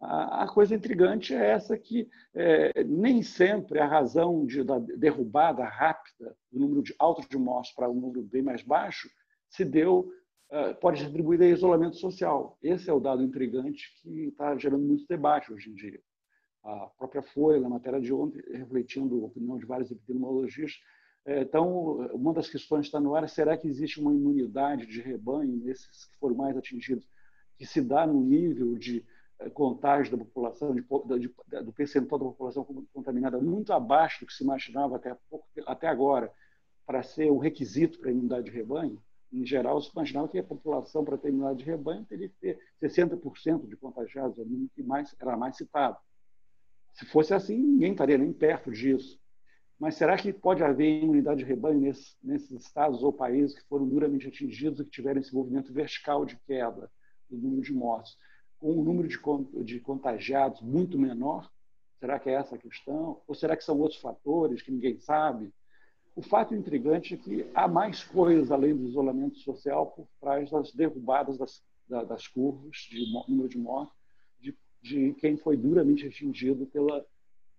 A 0.00 0.48
coisa 0.52 0.74
intrigante 0.74 1.32
é 1.32 1.50
essa 1.50 1.78
que 1.78 2.08
é, 2.34 2.82
nem 2.82 3.22
sempre 3.22 3.78
a 3.78 3.86
razão 3.86 4.44
de, 4.44 4.64
da 4.64 4.80
derrubada 4.80 5.64
rápida 5.64 6.36
do 6.50 6.58
número 6.58 6.82
de 6.82 6.92
alto 6.98 7.28
de 7.28 7.38
mortes 7.38 7.72
para 7.72 7.88
um 7.88 7.94
número 7.94 8.22
bem 8.24 8.42
mais 8.42 8.62
baixo 8.62 9.08
se 9.48 9.64
deu, 9.64 10.10
uh, 10.50 10.74
pode 10.80 10.98
ser 10.98 11.06
atribuída 11.06 11.44
a 11.44 11.48
isolamento 11.48 11.96
social. 11.98 12.58
Esse 12.60 12.90
é 12.90 12.92
o 12.92 12.98
dado 12.98 13.22
intrigante 13.22 13.92
que 14.02 14.28
está 14.28 14.56
gerando 14.56 14.82
muito 14.82 15.06
debate 15.06 15.52
hoje 15.52 15.70
em 15.70 15.74
dia 15.74 16.00
a 16.64 16.90
própria 16.96 17.22
Folha, 17.22 17.60
na 17.60 17.68
matéria 17.68 18.00
de 18.00 18.12
ontem, 18.12 18.40
refletindo 18.52 19.22
a 19.22 19.26
opinião 19.26 19.58
de 19.58 19.66
vários 19.66 19.90
epidemiologistas. 19.90 20.80
É, 21.24 21.42
então, 21.42 21.98
uma 22.12 22.32
das 22.32 22.48
questões 22.48 22.82
que 22.82 22.86
está 22.88 23.00
no 23.00 23.14
ar 23.14 23.24
é 23.24 23.28
será 23.28 23.56
que 23.56 23.68
existe 23.68 24.00
uma 24.00 24.12
imunidade 24.12 24.86
de 24.86 25.00
rebanho 25.00 25.56
nesses 25.56 26.06
que 26.06 26.16
foram 26.18 26.34
mais 26.34 26.56
atingidos, 26.56 27.06
que 27.56 27.64
se 27.64 27.80
dá 27.80 28.06
no 28.06 28.20
nível 28.20 28.76
de 28.76 29.04
é, 29.38 29.48
contágio 29.50 30.16
da 30.16 30.24
população, 30.24 30.74
de, 30.74 30.82
de, 30.82 31.62
do 31.62 31.72
percentual 31.72 32.18
da 32.18 32.24
população 32.26 32.64
contaminada 32.92 33.40
muito 33.40 33.72
abaixo 33.72 34.20
do 34.20 34.26
que 34.26 34.32
se 34.32 34.42
imaginava 34.42 34.96
até, 34.96 35.16
pouco, 35.30 35.46
até 35.66 35.86
agora, 35.86 36.32
para 36.84 37.02
ser 37.02 37.30
um 37.30 37.38
requisito 37.38 38.00
para 38.00 38.10
a 38.10 38.12
imunidade 38.12 38.46
de 38.46 38.50
rebanho? 38.50 39.00
Em 39.32 39.46
geral, 39.46 39.80
se 39.80 39.90
imaginava 39.92 40.28
que 40.28 40.38
a 40.38 40.44
população, 40.44 41.04
para 41.04 41.16
ter 41.16 41.28
imunidade 41.28 41.60
de 41.60 41.64
rebanho, 41.64 42.04
teria 42.04 42.28
que 42.28 42.34
ter 42.34 42.58
60% 42.82 43.66
de 43.68 43.76
contagiados, 43.76 44.36
que 44.74 44.82
mais, 44.82 45.14
era 45.20 45.36
mais 45.36 45.56
citado. 45.56 45.96
Se 46.92 47.06
fosse 47.06 47.32
assim, 47.32 47.56
ninguém 47.56 47.92
estaria 47.92 48.18
nem 48.18 48.32
perto 48.32 48.70
disso. 48.70 49.21
Mas 49.78 49.96
será 49.96 50.16
que 50.16 50.32
pode 50.32 50.62
haver 50.62 51.02
imunidade 51.02 51.40
de 51.40 51.44
rebanho 51.44 51.80
nesses, 51.80 52.16
nesses 52.22 52.50
estados 52.50 53.02
ou 53.02 53.12
países 53.12 53.58
que 53.58 53.66
foram 53.68 53.88
duramente 53.88 54.28
atingidos 54.28 54.80
e 54.80 54.84
que 54.84 54.90
tiveram 54.90 55.20
esse 55.20 55.34
movimento 55.34 55.72
vertical 55.72 56.24
de 56.24 56.36
queda 56.46 56.90
do 57.28 57.36
número 57.36 57.62
de 57.62 57.72
mortes, 57.72 58.16
com 58.58 58.72
um 58.72 58.84
número 58.84 59.08
de, 59.08 59.18
de 59.64 59.80
contagiados 59.80 60.60
muito 60.60 60.98
menor? 60.98 61.50
Será 61.98 62.18
que 62.18 62.30
é 62.30 62.34
essa 62.34 62.54
a 62.54 62.58
questão? 62.58 63.20
Ou 63.26 63.34
será 63.34 63.56
que 63.56 63.64
são 63.64 63.78
outros 63.78 64.00
fatores 64.00 64.62
que 64.62 64.70
ninguém 64.70 64.98
sabe? 65.00 65.52
O 66.14 66.22
fato 66.22 66.54
intrigante 66.54 67.14
é 67.14 67.16
que 67.16 67.46
há 67.54 67.66
mais 67.66 68.04
coisas 68.04 68.50
além 68.50 68.76
do 68.76 68.86
isolamento 68.86 69.38
social 69.38 69.86
por 69.86 70.06
trás 70.20 70.50
das 70.50 70.72
derrubadas 70.72 71.38
das, 71.38 71.62
das 71.88 72.28
curvas 72.28 72.76
de 72.90 73.12
número 73.28 73.48
de 73.48 73.58
mortes 73.58 74.02
de 74.82 75.14
quem 75.14 75.36
foi 75.36 75.56
duramente 75.56 76.06
atingido 76.06 76.66
pela, 76.66 77.06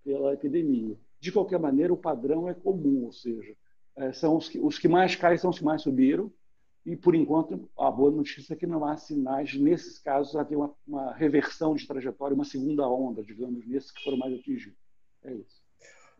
pela 0.03 0.33
epidemia. 0.33 0.97
De 1.23 1.31
qualquer 1.31 1.57
maneira, 1.57 1.93
o 1.93 1.97
padrão 1.97 2.49
é 2.49 2.53
comum, 2.53 3.05
ou 3.05 3.13
seja, 3.13 3.55
é, 3.95 4.11
são 4.11 4.35
os 4.35 4.49
que, 4.49 4.59
os 4.59 4.77
que 4.77 4.89
mais 4.89 5.15
caem 5.15 5.37
são 5.37 5.51
os 5.51 5.57
que 5.57 5.63
mais 5.63 5.81
subiram, 5.81 6.29
e, 6.85 6.97
por 6.97 7.15
enquanto, 7.15 7.69
a 7.79 7.89
boa 7.89 8.11
notícia 8.11 8.53
é 8.53 8.57
que 8.57 8.67
não 8.67 8.83
há 8.83 8.97
sinais, 8.97 9.53
nesses 9.53 9.97
casos, 9.99 10.35
haver 10.35 10.57
uma, 10.57 10.75
uma 10.85 11.13
reversão 11.13 11.75
de 11.75 11.87
trajetória, 11.87 12.35
uma 12.35 12.43
segunda 12.43 12.85
onda, 12.89 13.23
digamos, 13.23 13.65
nesses 13.65 13.89
que 13.89 14.03
foram 14.03 14.17
mais 14.17 14.37
atingidos. 14.37 14.77
É 15.23 15.33
isso. 15.33 15.63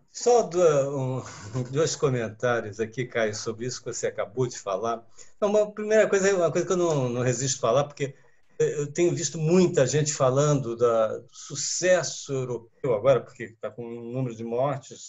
Só 0.09 0.43
dois 1.69 1.97
comentários 1.97 2.79
aqui, 2.79 3.03
Caio, 3.03 3.35
sobre 3.35 3.65
isso 3.65 3.83
que 3.83 3.91
você 3.93 4.07
acabou 4.07 4.47
de 4.47 4.57
falar. 4.57 5.05
Uma 5.41 5.69
primeira 5.69 6.07
coisa, 6.07 6.33
uma 6.33 6.49
coisa 6.49 6.65
que 6.65 6.71
eu 6.71 6.77
não, 6.77 7.09
não 7.09 7.21
resisto 7.23 7.57
a 7.57 7.67
falar, 7.67 7.83
porque 7.83 8.15
eu 8.63 8.91
tenho 8.91 9.13
visto 9.13 9.38
muita 9.38 9.86
gente 9.86 10.13
falando 10.13 10.76
do 10.76 11.28
sucesso 11.32 12.34
europeu 12.34 12.93
agora, 12.93 13.21
porque 13.21 13.43
está 13.43 13.69
com 13.69 13.86
um 13.86 14.12
número 14.12 14.36
de 14.36 14.43
mortes 14.43 15.08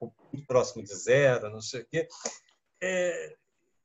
muito 0.00 0.46
próximo 0.46 0.82
de 0.82 0.94
zero, 0.94 1.50
não 1.50 1.60
sei 1.60 1.82
o 1.82 1.86
quê. 1.86 2.08
É, 2.80 3.36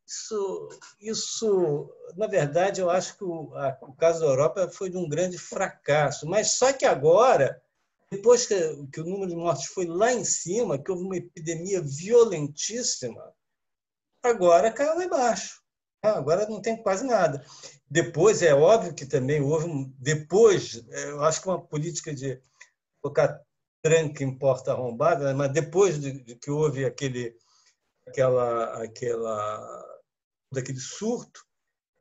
isso, 0.06 0.70
isso, 1.00 1.94
na 2.18 2.28
verdade, 2.28 2.82
eu 2.82 2.90
acho 2.90 3.18
que 3.18 3.24
o, 3.24 3.56
a, 3.56 3.78
o 3.82 3.94
caso 3.94 4.20
da 4.20 4.26
Europa 4.26 4.70
foi 4.70 4.90
de 4.90 4.98
um 4.98 5.08
grande 5.08 5.38
fracasso, 5.38 6.28
mas 6.28 6.52
só 6.52 6.74
que 6.74 6.86
agora, 6.86 7.62
depois 8.12 8.46
que, 8.46 8.56
que 8.92 9.00
o 9.00 9.06
número 9.06 9.30
de 9.30 9.36
mortes 9.36 9.68
foi 9.68 9.86
lá 9.86 10.12
em 10.12 10.26
cima, 10.26 10.78
que 10.78 10.92
houve 10.92 11.04
uma 11.04 11.16
epidemia 11.16 11.82
violentíssima, 11.82 13.34
agora 14.22 14.72
caiu 14.72 14.96
lá 14.96 15.06
embaixo. 15.06 15.61
Agora 16.04 16.48
não 16.48 16.62
tem 16.62 16.82
quase 16.82 17.06
nada. 17.06 17.46
Depois, 17.90 18.42
é 18.42 18.54
óbvio 18.54 18.94
que 18.94 19.06
também 19.06 19.42
houve, 19.42 19.68
depois, 20.00 20.84
é, 20.90 21.12
eu 21.12 21.24
acho 21.24 21.42
que 21.42 21.48
uma 21.48 21.62
política 21.62 22.14
de 22.14 22.42
colocar 23.02 23.40
tranca 23.84 24.24
em 24.24 24.38
porta 24.38 24.72
arrombada, 24.72 25.26
né? 25.26 25.34
mas 25.34 25.52
depois 25.52 26.00
de, 26.00 26.24
de, 26.24 26.36
que 26.36 26.50
houve 26.50 26.86
aquele, 26.86 27.36
aquela, 28.08 28.84
aquela, 28.84 30.00
daquele 30.52 30.80
surto, 30.80 31.46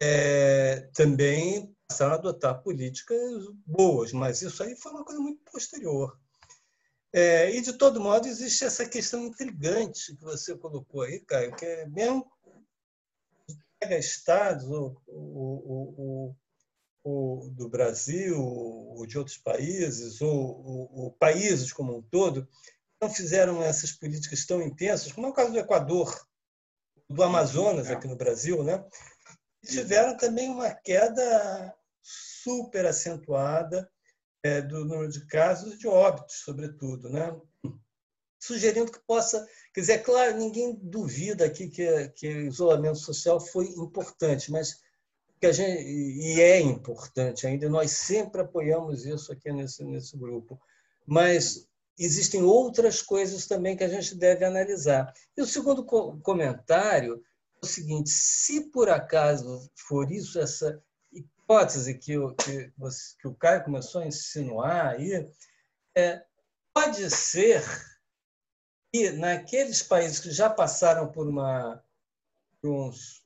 é, 0.01 0.89
também 0.95 1.75
passaram 1.87 2.13
a 2.13 2.17
adotar 2.17 2.63
políticas 2.63 3.19
boas, 3.67 4.13
mas 4.13 4.41
isso 4.41 4.63
aí 4.63 4.77
foi 4.77 4.93
uma 4.93 5.05
coisa 5.05 5.21
muito 5.21 5.43
posterior. 5.51 6.19
É, 7.13 7.51
e, 7.51 7.61
de 7.61 7.73
todo 7.73 8.01
modo, 8.01 8.29
existe 8.29 8.65
essa 8.65 8.89
questão 8.89 9.27
intrigante 9.27 10.15
que 10.15 10.23
você 10.23 10.57
colocou 10.57 11.03
aí, 11.03 11.21
Caio, 11.21 11.55
que 11.57 11.65
é 11.65 11.87
mesmo 11.87 12.31
estados 13.88 14.66
o, 14.66 15.01
o, 15.09 16.35
o, 17.05 17.45
o, 17.45 17.51
do 17.51 17.69
Brasil 17.69 18.38
ou 18.40 19.07
de 19.07 19.19
outros 19.19 19.38
países, 19.38 20.21
ou, 20.21 21.16
países 21.19 21.73
como 21.73 21.97
um 21.97 22.03
todo, 22.03 22.49
não 23.01 23.09
fizeram 23.09 23.62
essas 23.62 23.93
políticas 23.93 24.45
tão 24.45 24.61
intensas, 24.61 25.12
como 25.12 25.27
é 25.27 25.31
o 25.31 25.35
caso 25.35 25.53
do 25.53 25.59
Equador, 25.59 26.14
do 27.09 27.23
Amazonas 27.23 27.90
aqui 27.90 28.07
no 28.07 28.16
Brasil, 28.16 28.62
né? 28.62 28.85
tiveram 29.64 30.16
também 30.16 30.49
uma 30.49 30.75
queda 30.75 31.75
super 32.03 32.87
acentuada 32.87 33.90
é, 34.43 34.62
do 34.62 34.85
número 34.85 35.11
de 35.11 35.27
casos 35.27 35.79
de 35.79 35.87
óbitos, 35.87 36.37
sobretudo, 36.37 37.11
né? 37.11 37.31
Sugerindo 38.40 38.90
que 38.90 38.98
possa. 39.07 39.46
Quer 39.72 39.81
dizer, 39.83 39.92
é 39.92 39.98
claro, 39.98 40.37
ninguém 40.37 40.74
duvida 40.83 41.44
aqui 41.44 41.68
que, 41.68 42.09
que 42.16 42.29
o 42.29 42.46
isolamento 42.46 42.98
social 42.98 43.38
foi 43.38 43.66
importante, 43.66 44.50
mas 44.50 44.81
que 45.38 45.46
a 45.46 45.53
gente, 45.53 45.83
e 45.83 46.40
é 46.40 46.61
importante 46.61 47.46
ainda, 47.46 47.68
nós 47.68 47.92
sempre 47.92 48.40
apoiamos 48.42 49.07
isso 49.07 49.33
aqui 49.33 49.53
nesse, 49.53 49.85
nesse 49.85 50.16
grupo, 50.16 50.61
mas 51.07 51.66
existem 51.98 52.42
outras 52.42 53.00
coisas 53.00 53.46
também 53.46 53.76
que 53.76 53.85
a 53.85 53.88
gente 53.88 54.14
deve 54.14 54.44
analisar. 54.44 55.12
E 55.37 55.42
o 55.42 55.46
segundo 55.46 55.85
comentário 55.85 57.22
é 57.62 57.64
o 57.64 57.68
seguinte: 57.68 58.11
se 58.11 58.70
por 58.70 58.88
acaso 58.88 59.70
for 59.74 60.11
isso, 60.11 60.38
essa 60.38 60.83
hipótese 61.12 61.94
que, 61.94 62.18
o, 62.18 62.35
que, 62.35 62.72
que 63.18 63.29
o 63.29 63.35
Caio 63.35 63.64
começou 63.64 64.03
a 64.03 64.07
insinuar 64.07 64.88
aí, 64.88 65.26
é, 65.96 66.22
pode 66.72 67.09
ser 67.11 67.62
que 68.92 69.11
naqueles 69.12 69.83
países 69.83 70.18
que 70.18 70.31
já 70.31 70.50
passaram 70.50 71.11
por 71.11 71.29
uma, 71.29 71.83
por 72.61 72.70
uns, 72.70 73.24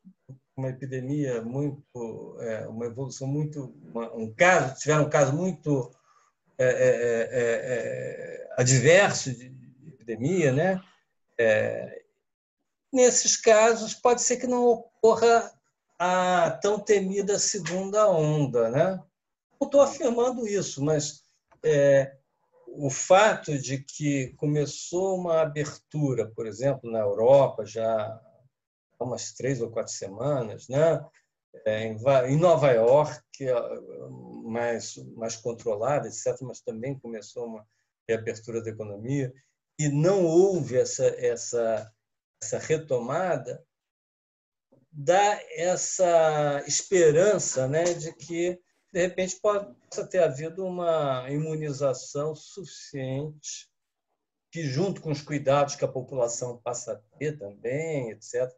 uma 0.57 0.69
epidemia 0.69 1.43
muito, 1.43 2.37
é, 2.41 2.67
uma 2.69 2.87
evolução 2.87 3.27
muito, 3.27 3.75
uma, 3.83 4.13
um 4.15 4.33
caso, 4.33 4.79
tiveram 4.79 5.05
um 5.05 5.11
caso 5.11 5.33
muito 5.33 5.91
é, 6.59 6.65
é, 6.65 6.69
é, 6.69 8.49
é 8.51 8.55
adverso 8.57 9.33
de 9.33 9.53
epidemia, 9.87 10.53
né? 10.53 10.81
nesses 12.93 13.37
casos 13.37 13.93
pode 13.93 14.23
ser 14.23 14.37
que 14.37 14.47
não 14.47 14.65
ocorra 14.65 15.53
a 15.99 16.51
tão 16.63 16.79
temida 16.79 17.39
segunda 17.39 18.09
onda. 18.09 18.71
Né? 18.71 19.03
Não 19.61 19.67
estou 19.67 19.81
afirmando 19.81 20.47
isso, 20.47 20.83
mas 20.83 21.25
é, 21.65 22.17
o 22.77 22.91
fato 22.91 23.59
de 23.59 23.79
que 23.79 24.35
começou 24.37 25.17
uma 25.17 25.41
abertura, 25.41 26.31
por 26.35 26.47
exemplo, 26.47 26.91
na 26.91 27.01
Europa, 27.01 27.65
já 27.65 28.21
há 28.99 29.05
umas 29.05 29.33
três 29.33 29.61
ou 29.61 29.71
quatro 29.71 29.93
semanas, 29.93 30.69
né? 30.69 31.05
É, 31.65 31.85
em 31.85 32.37
Nova 32.37 32.73
York, 32.73 33.23
mais, 34.45 34.97
mais 35.17 35.37
controlada, 35.37 36.09
etc., 36.09 36.37
mas 36.43 36.61
também 36.61 36.99
começou 36.99 37.47
uma 37.47 37.67
reabertura 38.09 38.61
da 38.61 38.71
economia, 38.71 39.33
e 39.79 39.89
não 39.89 40.25
houve 40.25 40.77
essa, 40.77 41.07
essa, 41.07 41.93
essa 42.43 42.59
retomada, 42.59 43.65
dá 44.91 45.41
essa 45.51 46.63
esperança 46.67 47.67
né, 47.67 47.85
de 47.85 48.13
que, 48.15 48.61
de 48.95 49.01
repente, 49.01 49.41
possa 49.41 50.07
ter 50.09 50.23
havido 50.23 50.65
uma 50.65 51.29
imunização 51.29 52.33
suficiente, 52.33 53.69
que, 54.53 54.63
junto 54.63 55.03
com 55.03 55.11
os 55.11 55.21
cuidados 55.21 55.75
que 55.75 55.85
a 55.85 55.89
população 55.89 56.59
passa 56.59 56.93
a 56.93 57.19
ter 57.19 57.37
também, 57.37 58.13
etc., 58.13 58.49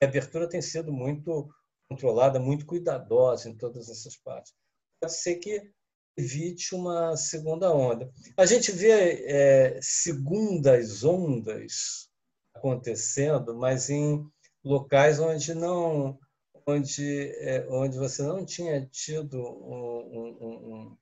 a 0.00 0.06
abertura 0.06 0.48
tem 0.48 0.62
sido 0.62 0.90
muito 0.90 1.46
controlada, 1.90 2.40
muito 2.40 2.64
cuidadosa 2.64 3.50
em 3.50 3.54
todas 3.54 3.90
essas 3.90 4.16
partes. 4.16 4.54
Pode 4.98 5.12
ser 5.12 5.36
que 5.36 5.70
evite 6.16 6.74
uma 6.74 7.14
segunda 7.14 7.70
onda. 7.70 8.10
A 8.38 8.46
gente 8.46 8.72
vê 8.72 9.22
é, 9.26 9.78
segundas 9.82 11.04
ondas 11.04 12.08
acontecendo, 12.54 13.54
mas 13.54 13.90
em 13.90 14.26
locais 14.64 15.20
onde 15.20 15.52
não 15.52 16.18
onde 16.66 17.30
é, 17.38 17.66
onde 17.68 17.98
você 17.98 18.22
não 18.22 18.44
tinha 18.44 18.84
tido 18.86 19.38
um, 19.38 20.36
um, 20.40 20.96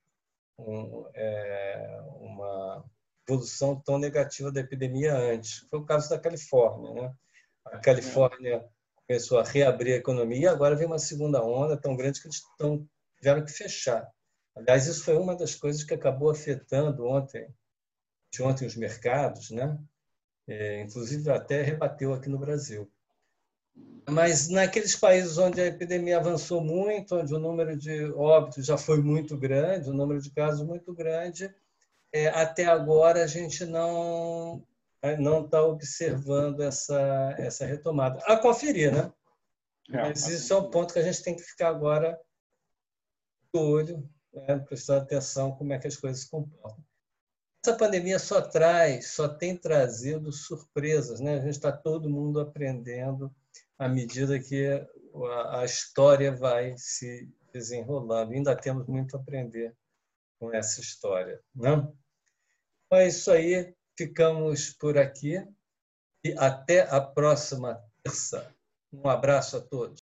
um, 0.58 1.06
é, 1.14 2.00
uma 2.16 2.84
evolução 3.28 3.80
tão 3.80 3.98
negativa 3.98 4.50
da 4.50 4.60
epidemia 4.60 5.16
antes. 5.16 5.66
Foi 5.70 5.78
o 5.78 5.84
caso 5.84 6.10
da 6.10 6.18
Califórnia, 6.18 6.94
né? 6.94 7.14
A 7.64 7.78
Califórnia 7.78 8.68
começou 9.06 9.38
a 9.38 9.44
reabrir 9.44 9.94
a 9.94 9.98
economia 9.98 10.42
e 10.42 10.46
agora 10.48 10.76
vem 10.76 10.86
uma 10.86 10.98
segunda 10.98 11.42
onda 11.42 11.76
tão 11.76 11.96
grande 11.96 12.20
que 12.20 12.26
eles 12.26 12.36
estão, 12.36 12.88
tiveram 13.16 13.44
que 13.44 13.52
fechar. 13.52 14.08
Aliás, 14.54 14.86
isso 14.86 15.04
foi 15.04 15.16
uma 15.16 15.36
das 15.36 15.54
coisas 15.54 15.84
que 15.84 15.94
acabou 15.94 16.30
afetando 16.30 17.06
ontem, 17.06 17.48
de 18.32 18.42
ontem 18.42 18.66
os 18.66 18.76
mercados, 18.76 19.50
né? 19.50 19.78
É, 20.48 20.82
inclusive 20.82 21.30
até 21.30 21.62
rebateu 21.62 22.12
aqui 22.12 22.28
no 22.28 22.38
Brasil. 22.38 22.90
Mas 24.08 24.48
naqueles 24.48 24.96
países 24.96 25.38
onde 25.38 25.60
a 25.60 25.66
epidemia 25.66 26.18
avançou 26.18 26.60
muito, 26.60 27.16
onde 27.16 27.32
o 27.32 27.38
número 27.38 27.76
de 27.76 28.10
óbitos 28.12 28.66
já 28.66 28.76
foi 28.76 29.00
muito 29.00 29.36
grande, 29.36 29.88
o 29.88 29.94
número 29.94 30.20
de 30.20 30.30
casos 30.30 30.66
muito 30.66 30.92
grande, 30.92 31.54
é, 32.12 32.28
até 32.28 32.64
agora 32.66 33.22
a 33.22 33.26
gente 33.26 33.64
não 33.64 34.66
não 35.18 35.44
está 35.44 35.64
observando 35.64 36.60
essa 36.60 37.34
essa 37.38 37.64
retomada. 37.64 38.20
A 38.26 38.36
conferir, 38.36 38.92
né? 38.92 39.12
É, 39.90 40.02
Mas 40.02 40.26
isso 40.26 40.52
é 40.52 40.56
um 40.56 40.70
ponto 40.70 40.92
que 40.92 40.98
a 40.98 41.02
gente 41.02 41.22
tem 41.22 41.34
que 41.34 41.42
ficar 41.42 41.68
agora 41.68 42.18
do 43.52 43.60
olho, 43.60 44.08
né? 44.32 44.58
prestando 44.58 45.02
atenção 45.02 45.52
como 45.52 45.72
é 45.72 45.78
que 45.78 45.86
as 45.86 45.96
coisas 45.96 46.22
se 46.22 46.30
comportam. 46.30 46.84
Essa 47.64 47.76
pandemia 47.76 48.18
só 48.18 48.40
traz, 48.40 49.08
só 49.08 49.28
tem 49.28 49.56
trazido 49.56 50.32
surpresas, 50.32 51.20
né? 51.20 51.34
A 51.34 51.40
gente 51.40 51.50
está 51.50 51.70
todo 51.70 52.08
mundo 52.08 52.40
aprendendo 52.40 53.34
à 53.80 53.88
medida 53.88 54.38
que 54.38 54.68
a 55.48 55.64
história 55.64 56.36
vai 56.36 56.74
se 56.76 57.26
desenrolando. 57.50 58.34
Ainda 58.34 58.54
temos 58.54 58.86
muito 58.86 59.16
a 59.16 59.20
aprender 59.20 59.74
com 60.38 60.54
essa 60.54 60.82
história. 60.82 61.40
Não? 61.54 61.76
Né? 61.76 61.92
Então 62.86 62.98
é 62.98 63.08
isso 63.08 63.30
aí. 63.32 63.74
Ficamos 63.96 64.70
por 64.74 64.98
aqui 64.98 65.42
e 66.22 66.34
até 66.38 66.82
a 66.94 67.00
próxima 67.00 67.82
terça. 68.02 68.54
Um 68.92 69.08
abraço 69.08 69.56
a 69.56 69.60
todos. 69.60 69.98